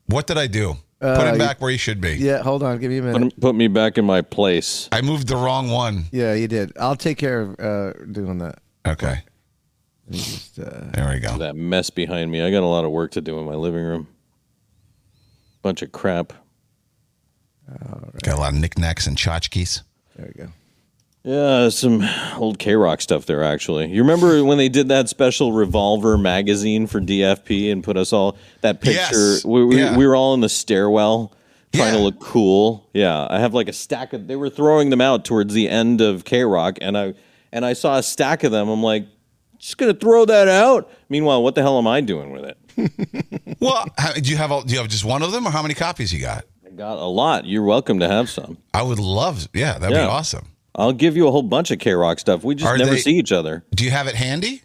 [0.05, 0.77] what did I do?
[0.99, 2.15] Put Uh, him you- back where he should be.
[2.15, 3.39] Yeah, hold on, give me a Put, minute.
[3.39, 4.89] put me back in my place.
[4.91, 6.05] I moved the wrong one.
[6.11, 6.71] Yeah, you did.
[6.79, 8.59] I'll take care of uh, doing that.
[8.87, 9.19] Okay.
[10.09, 11.37] Just, uh, There we go.
[11.37, 12.41] That mess behind me.
[12.41, 14.07] I got a lot of work to do in my living room.
[15.61, 16.33] Bunch of crap.
[18.23, 19.81] Got a lot of knickknacks and tchotchkes.
[20.15, 20.49] there we go.
[21.23, 22.07] Yeah, some
[22.37, 23.87] old K Rock stuff there, actually.
[23.91, 28.37] You remember when they did that special Revolver magazine for DFP and put us all
[28.61, 28.99] that picture?
[29.33, 29.43] Yes.
[29.45, 29.97] We, we, Yeah.
[29.97, 31.33] we were all in the stairwell
[31.73, 32.89] trying to look cool.
[32.93, 34.27] Yeah, I have like a stack of.
[34.27, 37.13] They were throwing them out towards the end of K Rock, and I
[37.51, 38.69] and I saw a stack of them.
[38.69, 39.05] I'm like,
[39.57, 40.89] just gonna throw that out.
[41.09, 42.57] Meanwhile, what the hell am I doing with it?
[43.59, 45.63] Well, how, do you have all, do you have just one of them, or how
[45.63, 46.45] many copies you got?
[46.63, 47.45] I got a lot.
[47.47, 48.59] You're welcome to have some.
[48.71, 49.47] I would love.
[49.51, 50.05] Yeah, that'd Yeah.
[50.05, 50.45] be awesome.
[50.77, 52.43] I'll give you a whole bunch of K Rock stuff.
[52.43, 53.63] We just Are never they- see each other.
[53.73, 54.61] Do you have it handy,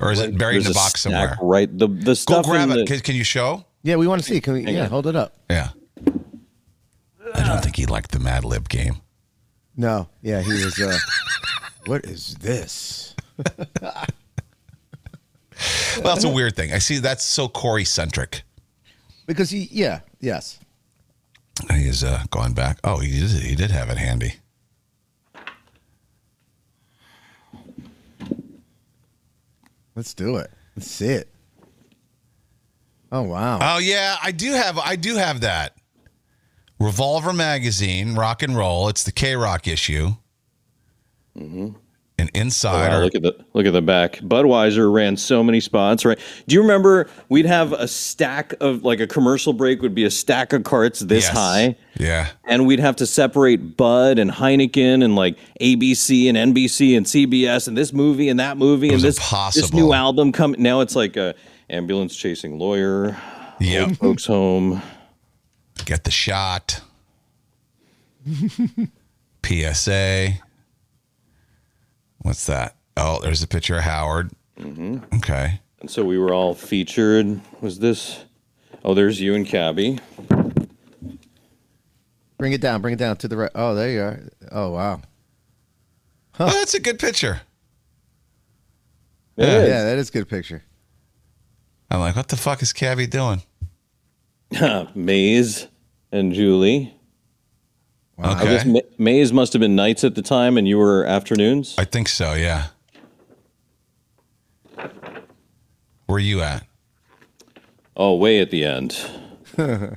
[0.00, 1.36] or is it buried in the a box stack somewhere?
[1.40, 1.76] Right.
[1.76, 2.44] The the stuff.
[2.44, 2.80] Go grab in it.
[2.80, 3.64] the, Can, can you show?
[3.82, 4.40] Yeah, we want to see.
[4.40, 4.64] Can we?
[4.70, 4.90] Yeah, on.
[4.90, 5.34] hold it up.
[5.50, 5.70] Yeah.
[7.34, 8.96] I don't think he liked the Mad Lib game.
[9.76, 10.78] No, yeah, he was.
[10.78, 10.98] Uh,
[11.86, 13.14] what is this?
[15.96, 16.72] Well, that's a weird thing.
[16.72, 18.42] I see that's so Corey centric.
[19.26, 20.58] Because he, yeah, yes.
[21.70, 22.78] He is uh, going back.
[22.82, 23.30] Oh, he did.
[23.42, 24.34] He did have it handy.
[29.94, 30.50] Let's do it.
[30.76, 31.28] Let's see it.
[33.10, 33.58] Oh wow.
[33.60, 34.78] Oh yeah, I do have.
[34.78, 35.76] I do have that.
[36.78, 38.88] Revolver magazine, rock and roll.
[38.88, 40.12] It's the K Rock issue.
[41.36, 41.76] Mm-hmm.
[42.22, 44.18] And Oh, inside, wow, are- look at the look at the back.
[44.20, 46.16] Budweiser ran so many spots, right?
[46.46, 50.10] Do you remember we'd have a stack of like a commercial break would be a
[50.10, 51.32] stack of carts this Yes.
[51.36, 52.28] high, Yeah.
[52.44, 57.66] and we'd have to separate Bud and Heineken and like ABC and NBC and CBS
[57.66, 59.18] and this movie and that movie and this
[59.52, 60.62] this new album coming.
[60.62, 61.34] Now it's like a
[61.68, 63.16] ambulance chasing lawyer,
[63.58, 63.88] Yeah.
[63.94, 64.80] folks home.
[65.86, 66.82] Get the shot.
[69.42, 70.34] PSA.
[72.22, 72.76] What's that?
[72.96, 74.30] Oh, there's a picture of Howard.
[74.58, 75.16] Mm-hmm.
[75.16, 75.60] Okay.
[75.80, 77.40] And so we were all featured.
[77.60, 78.24] Was this?
[78.84, 79.98] Oh, there's you and Cabbie.
[82.38, 82.80] Bring it down.
[82.82, 83.50] Bring it down to the right.
[83.54, 84.20] Oh, there you are.
[84.50, 85.00] Oh wow.
[86.40, 87.42] Oh, that's a good picture.
[89.36, 89.68] It Yeah, is.
[89.84, 90.62] that is a good picture.
[91.90, 93.42] I'm like, what the fuck is Cabbie doing?
[94.94, 95.66] Maze
[96.10, 96.94] and Julie.
[98.22, 98.44] I Okay.
[98.44, 101.74] guess Ma- Maze must have been nights at the time, and you were afternoons.
[101.78, 102.66] I think so, yeah.
[106.06, 106.66] Where you at?
[107.96, 108.96] Oh, way at the end.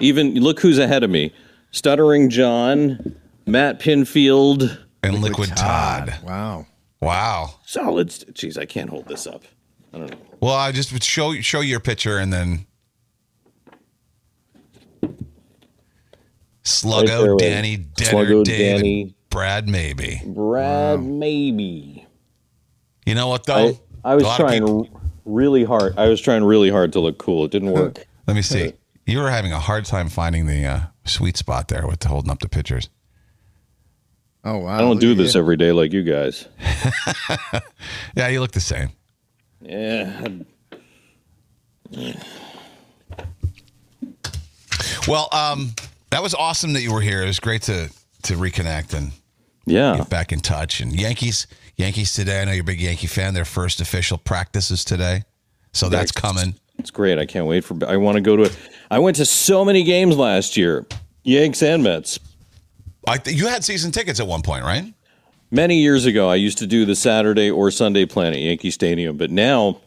[0.00, 1.32] Even look who's ahead of me:
[1.70, 4.78] Stuttering John, Matt Pinfield.
[5.02, 6.14] And Liquid, Todd.
[6.24, 6.66] Wow.
[7.00, 7.56] Wow.
[7.66, 8.10] Solid.
[8.10, 9.42] st- Jeez, I can't hold this up.
[9.92, 10.16] I don't know.
[10.40, 12.66] Well, I just would show show your picture and then
[15.02, 15.10] Right there
[16.64, 19.14] Sluggo, with Danny, Denner, Sluggo, David, Danny.
[19.30, 20.22] Brad, maybe.
[20.24, 22.06] Brad, maybe.
[23.06, 23.78] You know what though?
[24.04, 24.88] I was trying people-
[25.24, 25.96] really hard.
[25.98, 27.44] I was trying really hard to look cool.
[27.44, 28.06] It didn't work.
[28.26, 28.72] Let me see.
[29.06, 32.38] You were having a hard time finding the uh, sweet spot there with holding up
[32.38, 32.88] the pictures.
[34.46, 34.76] Oh wow.
[34.76, 35.40] I don't do this you.
[35.40, 36.48] every day like you guys.
[38.16, 38.90] Yeah, you look the same.
[39.60, 40.28] Yeah.
[45.08, 45.74] Well, um,
[46.14, 47.22] that was awesome that you were here.
[47.22, 47.90] It was great to
[48.22, 49.10] to reconnect and
[49.66, 49.96] Yeah.
[49.98, 50.80] get back in touch.
[50.80, 51.46] And Yankees,
[51.76, 52.40] Yankees today.
[52.40, 53.34] I know you're a big Yankee fan.
[53.34, 55.24] Their first official practices today,
[55.72, 56.54] so that's coming.
[56.78, 57.18] It's great.
[57.18, 57.76] I can't wait for.
[57.86, 58.56] I want to go to it.
[58.92, 60.86] I went to so many games last year,
[61.24, 62.18] Yanks and Mets.
[63.08, 64.94] I th- you had season tickets at one point, right?
[65.50, 69.16] Many years ago, I used to do the Saturday or Sunday plan at Yankee Stadium,
[69.16, 69.78] but now,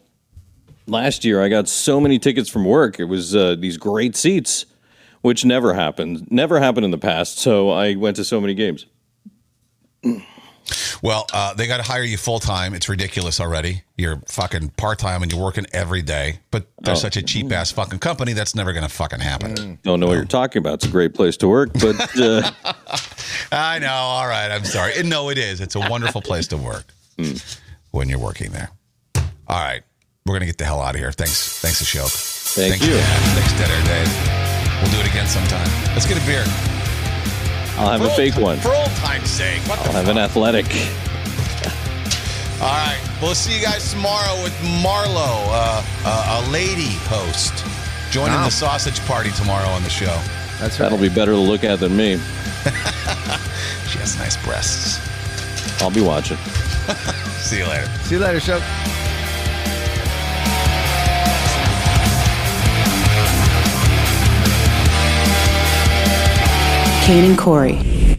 [0.86, 3.00] last year, I got so many tickets from work.
[3.00, 4.66] It was uh, these great seats,
[5.28, 6.26] which never happened.
[6.30, 7.38] Never happened in the past.
[7.38, 8.86] So I went to so many games.
[11.02, 12.72] Well, uh, they got to hire you full time.
[12.72, 13.82] It's ridiculous already.
[13.98, 16.40] You're fucking part time and you're working every day.
[16.50, 16.96] But they're Oh.
[16.96, 18.32] such a cheap ass fucking company.
[18.32, 19.78] That's never going to fucking happen.
[19.82, 20.74] Don't know what you're talking about.
[20.74, 22.50] It's a great place to work, but uh,
[23.52, 23.92] I know.
[23.92, 24.50] All right.
[24.50, 24.94] I'm sorry.
[25.02, 25.60] No, it is.
[25.60, 26.86] It's a wonderful place to work
[27.90, 28.70] when you're working there.
[29.14, 29.82] All right.
[30.24, 31.12] We're going to get the hell out of here.
[31.12, 31.60] Thanks.
[31.60, 32.54] Thanks, Ashok.
[32.54, 32.94] Thank Thanks, you.
[32.94, 33.20] Dad.
[33.36, 34.37] Thanks, Dead Air Dave.
[34.82, 35.68] We'll do it again sometime.
[35.94, 36.44] Let's get a beer.
[37.78, 38.58] I'll have For a fake ti- one.
[38.58, 39.60] For old time's sake.
[39.68, 40.66] What I'll have an athletic.
[42.60, 42.98] All right.
[43.22, 44.52] We'll see you guys tomorrow with
[44.82, 47.64] Marlo, uh, uh, a lady host,
[48.10, 48.44] joining Wow.
[48.46, 50.06] the sausage party tomorrow on the show.
[50.58, 50.88] That's right.
[50.90, 52.20] That'll be better to look at than me.
[53.88, 55.00] She has nice breasts.
[55.80, 56.36] I'll be watching.
[57.38, 57.86] See you later.
[58.04, 58.60] See you later, show.
[67.08, 68.17] Kane and Corey.